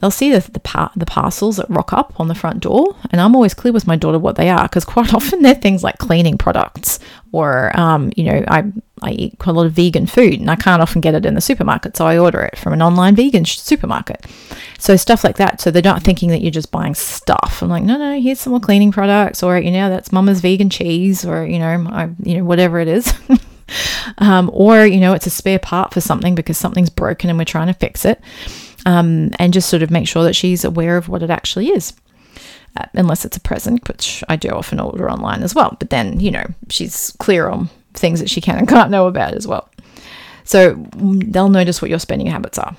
they'll 0.00 0.10
see 0.10 0.32
the, 0.32 0.40
the, 0.50 0.60
par- 0.60 0.90
the 0.96 1.06
parcels 1.06 1.56
that 1.58 1.70
rock 1.70 1.92
up 1.92 2.18
on 2.18 2.28
the 2.28 2.34
front 2.34 2.60
door. 2.60 2.96
And 3.10 3.20
I'm 3.20 3.34
always 3.36 3.54
clear 3.54 3.72
with 3.72 3.86
my 3.86 3.96
daughter 3.96 4.18
what 4.18 4.36
they 4.36 4.50
are 4.50 4.64
because 4.64 4.84
quite 4.84 5.14
often 5.14 5.42
they're 5.42 5.54
things 5.54 5.84
like 5.84 5.98
cleaning 5.98 6.38
products 6.38 6.98
or, 7.32 7.78
um, 7.78 8.12
you 8.16 8.24
know, 8.24 8.44
I, 8.48 8.64
I 9.02 9.12
eat 9.12 9.38
quite 9.38 9.52
a 9.52 9.56
lot 9.56 9.66
of 9.66 9.72
vegan 9.72 10.06
food 10.06 10.40
and 10.40 10.50
I 10.50 10.56
can't 10.56 10.82
often 10.82 11.00
get 11.00 11.14
it 11.14 11.24
in 11.24 11.34
the 11.34 11.40
supermarket. 11.40 11.96
So 11.96 12.06
I 12.06 12.18
order 12.18 12.40
it 12.40 12.58
from 12.58 12.72
an 12.72 12.82
online 12.82 13.14
vegan 13.14 13.44
sh- 13.44 13.58
supermarket. 13.58 14.26
So 14.78 14.96
stuff 14.96 15.22
like 15.22 15.36
that. 15.36 15.60
So 15.60 15.70
they're 15.70 15.82
not 15.82 16.02
thinking 16.02 16.30
that 16.30 16.40
you're 16.40 16.50
just 16.50 16.70
buying 16.70 16.94
stuff. 16.94 17.62
I'm 17.62 17.68
like, 17.68 17.84
no, 17.84 17.96
no, 17.96 18.20
here's 18.20 18.40
some 18.40 18.52
more 18.52 18.60
cleaning 18.60 18.92
products 18.92 19.42
or, 19.42 19.58
you 19.58 19.70
know, 19.70 19.88
that's 19.88 20.12
mama's 20.12 20.40
vegan 20.40 20.70
cheese 20.70 21.24
or, 21.24 21.46
you 21.46 21.58
know, 21.58 21.86
I, 21.90 22.10
you 22.22 22.38
know, 22.38 22.44
whatever 22.44 22.80
it 22.80 22.88
is. 22.88 23.12
um, 24.18 24.50
or, 24.52 24.84
you 24.84 24.98
know, 25.00 25.12
it's 25.12 25.26
a 25.26 25.30
spare 25.30 25.58
part 25.58 25.94
for 25.94 26.00
something 26.00 26.34
because 26.34 26.58
something's 26.58 26.90
broken 26.90 27.30
and 27.30 27.38
we're 27.38 27.44
trying 27.44 27.68
to 27.68 27.74
fix 27.74 28.04
it 28.04 28.20
um, 28.86 29.30
and 29.38 29.52
just 29.52 29.68
sort 29.68 29.82
of 29.82 29.90
make 29.90 30.08
sure 30.08 30.24
that 30.24 30.34
she's 30.34 30.64
aware 30.64 30.96
of 30.96 31.08
what 31.08 31.22
it 31.22 31.30
actually 31.30 31.68
is. 31.68 31.92
Uh, 32.76 32.84
unless 32.94 33.24
it's 33.24 33.36
a 33.36 33.40
present, 33.40 33.86
which 33.88 34.22
I 34.28 34.36
do 34.36 34.50
often 34.50 34.78
order 34.78 35.10
online 35.10 35.42
as 35.42 35.54
well. 35.56 35.76
But 35.80 35.90
then, 35.90 36.20
you 36.20 36.30
know, 36.30 36.44
she's 36.68 37.12
clear 37.18 37.48
on 37.48 37.68
things 37.94 38.20
that 38.20 38.30
she 38.30 38.40
can 38.40 38.58
and 38.58 38.68
can't 38.68 38.92
know 38.92 39.08
about 39.08 39.34
as 39.34 39.46
well. 39.46 39.68
So 40.44 40.74
mm, 40.74 41.32
they'll 41.32 41.48
notice 41.48 41.82
what 41.82 41.90
your 41.90 41.98
spending 41.98 42.28
habits 42.28 42.58
are. 42.58 42.76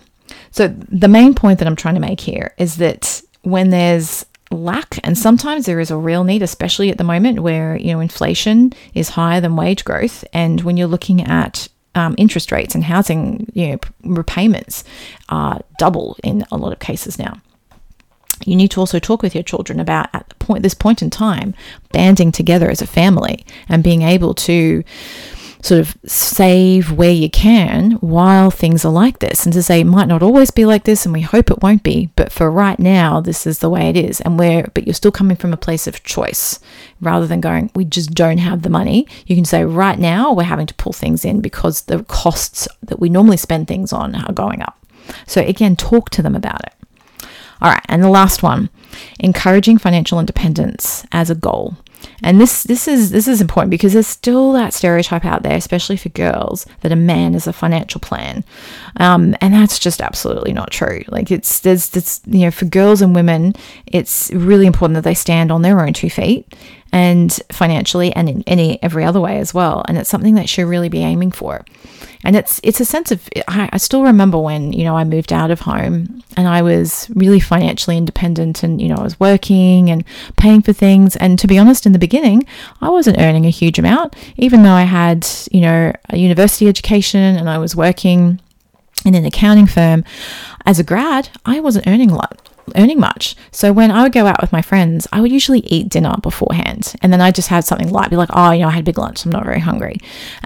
So 0.51 0.69
the 0.69 1.07
main 1.09 1.33
point 1.33 1.59
that 1.59 1.67
I'm 1.67 1.75
trying 1.75 1.95
to 1.95 2.01
make 2.01 2.21
here 2.21 2.53
is 2.57 2.77
that 2.77 3.21
when 3.41 3.69
there's 3.69 4.25
lack 4.49 4.99
and 5.03 5.17
sometimes 5.17 5.65
there 5.65 5.79
is 5.79 5.91
a 5.91 5.95
real 5.95 6.25
need 6.25 6.41
especially 6.41 6.89
at 6.89 6.97
the 6.97 7.05
moment 7.05 7.39
where 7.39 7.77
you 7.77 7.93
know 7.93 8.01
inflation 8.01 8.73
is 8.93 9.07
higher 9.07 9.39
than 9.39 9.55
wage 9.55 9.85
growth 9.85 10.25
and 10.33 10.59
when 10.61 10.75
you're 10.75 10.87
looking 10.87 11.23
at 11.23 11.69
um, 11.95 12.15
interest 12.17 12.51
rates 12.51 12.75
and 12.75 12.83
housing 12.83 13.49
you 13.53 13.71
know, 13.71 13.79
repayments 14.03 14.83
are 15.29 15.61
double 15.77 16.17
in 16.23 16.45
a 16.51 16.57
lot 16.57 16.71
of 16.71 16.79
cases 16.79 17.19
now. 17.19 17.41
You 18.47 18.55
need 18.55 18.71
to 18.71 18.79
also 18.79 18.99
talk 18.99 19.21
with 19.21 19.35
your 19.35 19.43
children 19.43 19.79
about 19.79 20.09
at 20.13 20.27
the 20.29 20.35
point 20.35 20.63
this 20.63 20.73
point 20.73 21.01
in 21.01 21.09
time 21.09 21.53
banding 21.91 22.31
together 22.31 22.69
as 22.69 22.81
a 22.81 22.87
family 22.87 23.45
and 23.69 23.83
being 23.83 24.01
able 24.01 24.33
to 24.33 24.83
sort 25.63 25.79
of 25.79 25.95
save 26.05 26.91
where 26.91 27.11
you 27.11 27.29
can 27.29 27.91
while 27.93 28.49
things 28.49 28.83
are 28.83 28.91
like 28.91 29.19
this. 29.19 29.45
And 29.45 29.53
to 29.53 29.63
say 29.63 29.81
it 29.81 29.85
might 29.85 30.07
not 30.07 30.23
always 30.23 30.51
be 30.51 30.65
like 30.65 30.83
this 30.83 31.05
and 31.05 31.13
we 31.13 31.21
hope 31.21 31.51
it 31.51 31.61
won't 31.61 31.83
be 31.83 32.09
but 32.15 32.31
for 32.31 32.49
right 32.49 32.79
now 32.79 33.21
this 33.21 33.45
is 33.45 33.59
the 33.59 33.69
way 33.69 33.89
it 33.89 33.95
is. 33.95 34.21
And 34.21 34.39
where 34.39 34.69
but 34.73 34.85
you're 34.85 34.93
still 34.93 35.11
coming 35.11 35.37
from 35.37 35.53
a 35.53 35.57
place 35.57 35.87
of 35.87 36.03
choice 36.03 36.59
rather 36.99 37.27
than 37.27 37.41
going 37.41 37.71
we 37.75 37.85
just 37.85 38.13
don't 38.13 38.39
have 38.39 38.63
the 38.63 38.69
money. 38.69 39.07
You 39.25 39.35
can 39.35 39.45
say 39.45 39.63
right 39.63 39.99
now 39.99 40.33
we're 40.33 40.43
having 40.43 40.67
to 40.67 40.73
pull 40.75 40.93
things 40.93 41.23
in 41.23 41.41
because 41.41 41.81
the 41.81 42.03
costs 42.05 42.67
that 42.81 42.99
we 42.99 43.09
normally 43.09 43.37
spend 43.37 43.67
things 43.67 43.93
on 43.93 44.15
are 44.15 44.33
going 44.33 44.61
up. 44.61 44.77
So 45.27 45.41
again 45.41 45.75
talk 45.75 46.09
to 46.11 46.21
them 46.21 46.35
about 46.35 46.63
it 46.65 46.73
all 47.61 47.69
right 47.69 47.85
and 47.87 48.03
the 48.03 48.09
last 48.09 48.43
one 48.43 48.69
encouraging 49.19 49.77
financial 49.77 50.19
independence 50.19 51.05
as 51.11 51.29
a 51.29 51.35
goal. 51.35 51.75
And 52.23 52.41
this 52.41 52.63
this 52.63 52.87
is 52.87 53.11
this 53.11 53.27
is 53.27 53.41
important 53.41 53.69
because 53.69 53.93
there's 53.93 54.07
still 54.07 54.53
that 54.53 54.73
stereotype 54.73 55.23
out 55.23 55.43
there, 55.43 55.55
especially 55.55 55.97
for 55.97 56.09
girls, 56.09 56.65
that 56.81 56.91
a 56.91 56.95
man 56.95 57.35
is 57.35 57.45
a 57.45 57.53
financial 57.53 58.01
plan, 58.01 58.43
um, 58.97 59.35
and 59.39 59.53
that's 59.53 59.77
just 59.77 60.01
absolutely 60.01 60.51
not 60.51 60.71
true. 60.71 61.03
Like 61.09 61.29
it's 61.29 61.59
there's 61.59 61.91
this 61.91 62.21
you 62.25 62.39
know 62.39 62.51
for 62.51 62.65
girls 62.65 63.03
and 63.03 63.13
women, 63.13 63.53
it's 63.85 64.31
really 64.33 64.65
important 64.65 64.95
that 64.95 65.03
they 65.03 65.13
stand 65.13 65.51
on 65.51 65.61
their 65.61 65.79
own 65.79 65.93
two 65.93 66.09
feet 66.09 66.51
and 66.91 67.39
financially 67.51 68.13
and 68.15 68.29
in 68.29 68.43
any 68.47 68.81
every 68.83 69.03
other 69.03 69.19
way 69.19 69.37
as 69.37 69.53
well. 69.53 69.83
And 69.87 69.97
it's 69.97 70.09
something 70.09 70.35
that 70.35 70.49
should 70.49 70.65
really 70.65 70.89
be 70.89 70.99
aiming 70.99 71.31
for. 71.31 71.65
And 72.23 72.35
it's 72.35 72.59
it's 72.63 72.79
a 72.79 72.85
sense 72.85 73.11
of 73.11 73.27
I, 73.47 73.69
I 73.71 73.77
still 73.77 74.03
remember 74.03 74.37
when 74.37 74.73
you 74.73 74.83
know 74.83 74.95
I 74.95 75.03
moved 75.03 75.33
out 75.33 75.51
of 75.51 75.61
home 75.61 76.23
and 76.37 76.47
I 76.47 76.61
was 76.61 77.09
really 77.15 77.39
financially 77.39 77.97
independent 77.97 78.63
and 78.63 78.81
you 78.81 78.89
know 78.89 78.95
I 78.95 79.03
was 79.03 79.19
working 79.19 79.89
and 79.89 80.03
paying 80.37 80.61
for 80.61 80.73
things. 80.73 81.15
And 81.15 81.39
to 81.39 81.47
be 81.47 81.57
honest, 81.57 81.85
in 81.85 81.93
the 81.93 81.99
beginning, 81.99 82.45
I 82.81 82.89
wasn't 82.89 83.19
earning 83.19 83.45
a 83.45 83.49
huge 83.49 83.79
amount, 83.79 84.15
even 84.37 84.63
though 84.63 84.73
I 84.73 84.83
had 84.83 85.27
you 85.51 85.61
know 85.61 85.93
a 86.09 86.17
university 86.17 86.67
education 86.67 87.37
and 87.37 87.49
I 87.49 87.57
was 87.57 87.75
working 87.75 88.39
in 89.05 89.15
an 89.15 89.25
accounting 89.25 89.67
firm. 89.67 90.03
As 90.65 90.77
a 90.77 90.83
grad, 90.83 91.29
I 91.43 91.59
wasn't 91.59 91.87
earning 91.87 92.11
a 92.11 92.15
lot 92.15 92.50
earning 92.75 92.99
much. 92.99 93.35
So 93.51 93.73
when 93.73 93.91
I 93.91 94.03
would 94.03 94.11
go 94.11 94.27
out 94.27 94.41
with 94.41 94.51
my 94.51 94.61
friends, 94.61 95.07
I 95.11 95.21
would 95.21 95.31
usually 95.31 95.59
eat 95.59 95.89
dinner 95.89 96.15
beforehand. 96.21 96.93
And 97.01 97.11
then 97.11 97.21
I 97.21 97.31
just 97.31 97.49
had 97.49 97.65
something 97.65 97.89
light, 97.89 98.09
be 98.09 98.15
like, 98.15 98.29
oh, 98.33 98.51
you 98.51 98.61
know, 98.61 98.67
I 98.67 98.71
had 98.71 98.81
a 98.81 98.85
big 98.85 98.97
lunch. 98.97 99.25
I'm 99.25 99.31
not 99.31 99.45
very 99.45 99.59
hungry. 99.59 99.97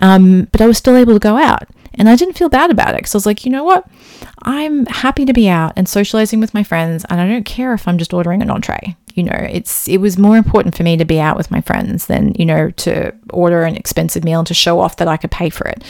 Um, 0.01 0.47
but 0.51 0.61
I 0.61 0.67
was 0.67 0.77
still 0.77 0.95
able 0.95 1.13
to 1.13 1.19
go 1.19 1.37
out. 1.37 1.67
And 1.97 2.09
I 2.09 2.15
didn't 2.15 2.37
feel 2.37 2.49
bad 2.49 2.71
about 2.71 2.89
it 2.89 2.97
because 2.97 3.15
I 3.15 3.17
was 3.17 3.25
like, 3.25 3.45
you 3.45 3.51
know 3.51 3.63
what? 3.63 3.87
I'm 4.43 4.85
happy 4.87 5.25
to 5.25 5.33
be 5.33 5.47
out 5.47 5.73
and 5.75 5.87
socializing 5.87 6.39
with 6.39 6.53
my 6.53 6.63
friends. 6.63 7.05
And 7.09 7.21
I 7.21 7.27
don't 7.27 7.45
care 7.45 7.73
if 7.73 7.87
I'm 7.87 7.97
just 7.97 8.13
ordering 8.13 8.41
an 8.41 8.49
entree. 8.49 8.97
You 9.15 9.23
know, 9.23 9.47
it's 9.49 9.87
it 9.87 9.97
was 9.97 10.17
more 10.17 10.37
important 10.37 10.75
for 10.75 10.83
me 10.83 10.97
to 10.97 11.05
be 11.05 11.19
out 11.19 11.37
with 11.37 11.49
my 11.49 11.61
friends 11.61 12.07
than 12.07 12.33
you 12.35 12.45
know 12.45 12.69
to 12.71 13.13
order 13.31 13.63
an 13.63 13.75
expensive 13.75 14.23
meal 14.23 14.39
and 14.39 14.47
to 14.47 14.53
show 14.53 14.79
off 14.79 14.97
that 14.97 15.07
I 15.07 15.17
could 15.17 15.31
pay 15.31 15.49
for 15.49 15.67
it. 15.67 15.83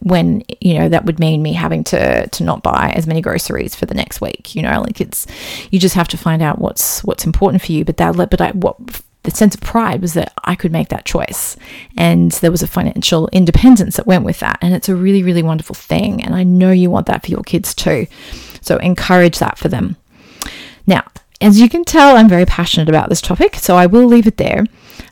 When 0.00 0.42
you 0.60 0.78
know 0.78 0.88
that 0.88 1.04
would 1.04 1.18
mean 1.18 1.42
me 1.42 1.52
having 1.52 1.84
to 1.84 2.26
to 2.26 2.44
not 2.44 2.62
buy 2.62 2.92
as 2.96 3.06
many 3.06 3.20
groceries 3.20 3.74
for 3.74 3.86
the 3.86 3.94
next 3.94 4.20
week. 4.20 4.54
You 4.54 4.62
know, 4.62 4.80
like 4.80 5.00
it's 5.00 5.26
you 5.70 5.78
just 5.78 5.94
have 5.94 6.08
to 6.08 6.16
find 6.16 6.42
out 6.42 6.58
what's 6.58 7.04
what's 7.04 7.26
important 7.26 7.62
for 7.62 7.72
you. 7.72 7.84
But 7.84 7.98
that 7.98 8.16
but 8.16 8.40
I 8.40 8.50
what 8.52 8.76
the 9.22 9.30
sense 9.30 9.54
of 9.54 9.60
pride 9.60 10.00
was 10.00 10.14
that 10.14 10.32
I 10.44 10.54
could 10.54 10.72
make 10.72 10.88
that 10.88 11.04
choice. 11.04 11.56
And 11.96 12.32
there 12.32 12.50
was 12.50 12.62
a 12.62 12.66
financial 12.66 13.28
independence 13.28 13.96
that 13.96 14.06
went 14.06 14.24
with 14.24 14.40
that. 14.40 14.58
And 14.60 14.74
it's 14.74 14.88
a 14.88 14.96
really, 14.96 15.22
really 15.22 15.42
wonderful 15.42 15.74
thing. 15.74 16.24
And 16.24 16.34
I 16.34 16.42
know 16.42 16.72
you 16.72 16.90
want 16.90 17.06
that 17.06 17.24
for 17.24 17.30
your 17.30 17.42
kids 17.42 17.74
too. 17.74 18.06
So 18.62 18.78
encourage 18.78 19.38
that 19.38 19.58
for 19.58 19.68
them. 19.68 19.96
Now, 20.86 21.04
as 21.42 21.60
you 21.60 21.68
can 21.68 21.84
tell, 21.84 22.16
I'm 22.16 22.28
very 22.28 22.46
passionate 22.46 22.88
about 22.88 23.08
this 23.08 23.20
topic, 23.20 23.56
so 23.56 23.76
I 23.76 23.86
will 23.86 24.06
leave 24.06 24.26
it 24.26 24.36
there. 24.36 24.64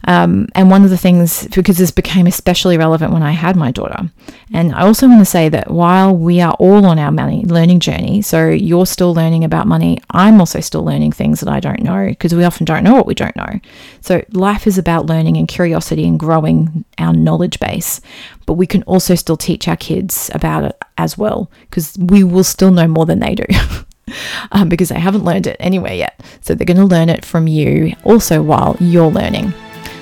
Um, 0.04 0.48
and 0.54 0.70
one 0.70 0.84
of 0.84 0.90
the 0.90 0.96
things, 0.96 1.46
because 1.48 1.76
this 1.76 1.90
became 1.90 2.26
especially 2.26 2.78
relevant 2.78 3.12
when 3.12 3.22
I 3.22 3.32
had 3.32 3.56
my 3.56 3.70
daughter, 3.70 4.10
and 4.52 4.72
I 4.72 4.82
also 4.82 5.06
want 5.08 5.20
to 5.20 5.26
say 5.26 5.48
that 5.50 5.70
while 5.70 6.16
we 6.16 6.40
are 6.40 6.54
all 6.54 6.86
on 6.86 6.98
our 6.98 7.10
money 7.10 7.44
learning 7.44 7.80
journey, 7.80 8.22
so 8.22 8.48
you're 8.48 8.86
still 8.86 9.12
learning 9.12 9.44
about 9.44 9.66
money, 9.66 9.98
I'm 10.10 10.40
also 10.40 10.60
still 10.60 10.84
learning 10.84 11.12
things 11.12 11.40
that 11.40 11.50
I 11.50 11.60
don't 11.60 11.82
know 11.82 12.06
because 12.06 12.34
we 12.34 12.44
often 12.44 12.64
don't 12.64 12.84
know 12.84 12.94
what 12.94 13.06
we 13.06 13.14
don't 13.14 13.36
know. 13.36 13.60
So 14.00 14.24
life 14.32 14.66
is 14.66 14.78
about 14.78 15.06
learning 15.06 15.36
and 15.36 15.48
curiosity 15.48 16.06
and 16.06 16.18
growing 16.18 16.84
our 16.98 17.12
knowledge 17.12 17.60
base, 17.60 18.00
but 18.46 18.54
we 18.54 18.66
can 18.66 18.82
also 18.84 19.14
still 19.14 19.36
teach 19.36 19.68
our 19.68 19.76
kids 19.76 20.30
about 20.34 20.64
it 20.64 20.78
as 20.96 21.18
well 21.18 21.50
because 21.62 21.98
we 21.98 22.24
will 22.24 22.44
still 22.44 22.70
know 22.70 22.88
more 22.88 23.06
than 23.06 23.18
they 23.18 23.34
do. 23.34 23.44
um, 24.52 24.68
because 24.68 24.88
they 24.88 25.00
haven't 25.00 25.24
learned 25.24 25.46
it 25.46 25.56
anywhere 25.60 25.94
yet. 25.94 26.20
So 26.40 26.54
they're 26.54 26.66
going 26.66 26.76
to 26.76 26.84
learn 26.84 27.08
it 27.08 27.24
from 27.24 27.46
you 27.46 27.94
also 28.04 28.42
while 28.42 28.76
you're 28.80 29.10
learning. 29.10 29.52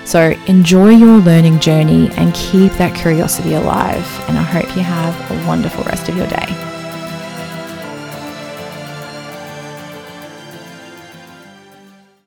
So 0.05 0.31
enjoy 0.47 0.91
your 0.91 1.19
learning 1.19 1.61
journey 1.61 2.09
and 2.13 2.33
keep 2.35 2.73
that 2.75 2.97
curiosity 2.97 3.55
alive. 3.55 4.07
And 4.29 4.39
I 4.39 4.43
hope 4.43 4.75
you 4.75 4.83
have 4.83 5.31
a 5.31 5.47
wonderful 5.47 5.85
rest 5.85 6.09
of 6.09 6.17
your 6.17 6.27
day. 6.29 6.78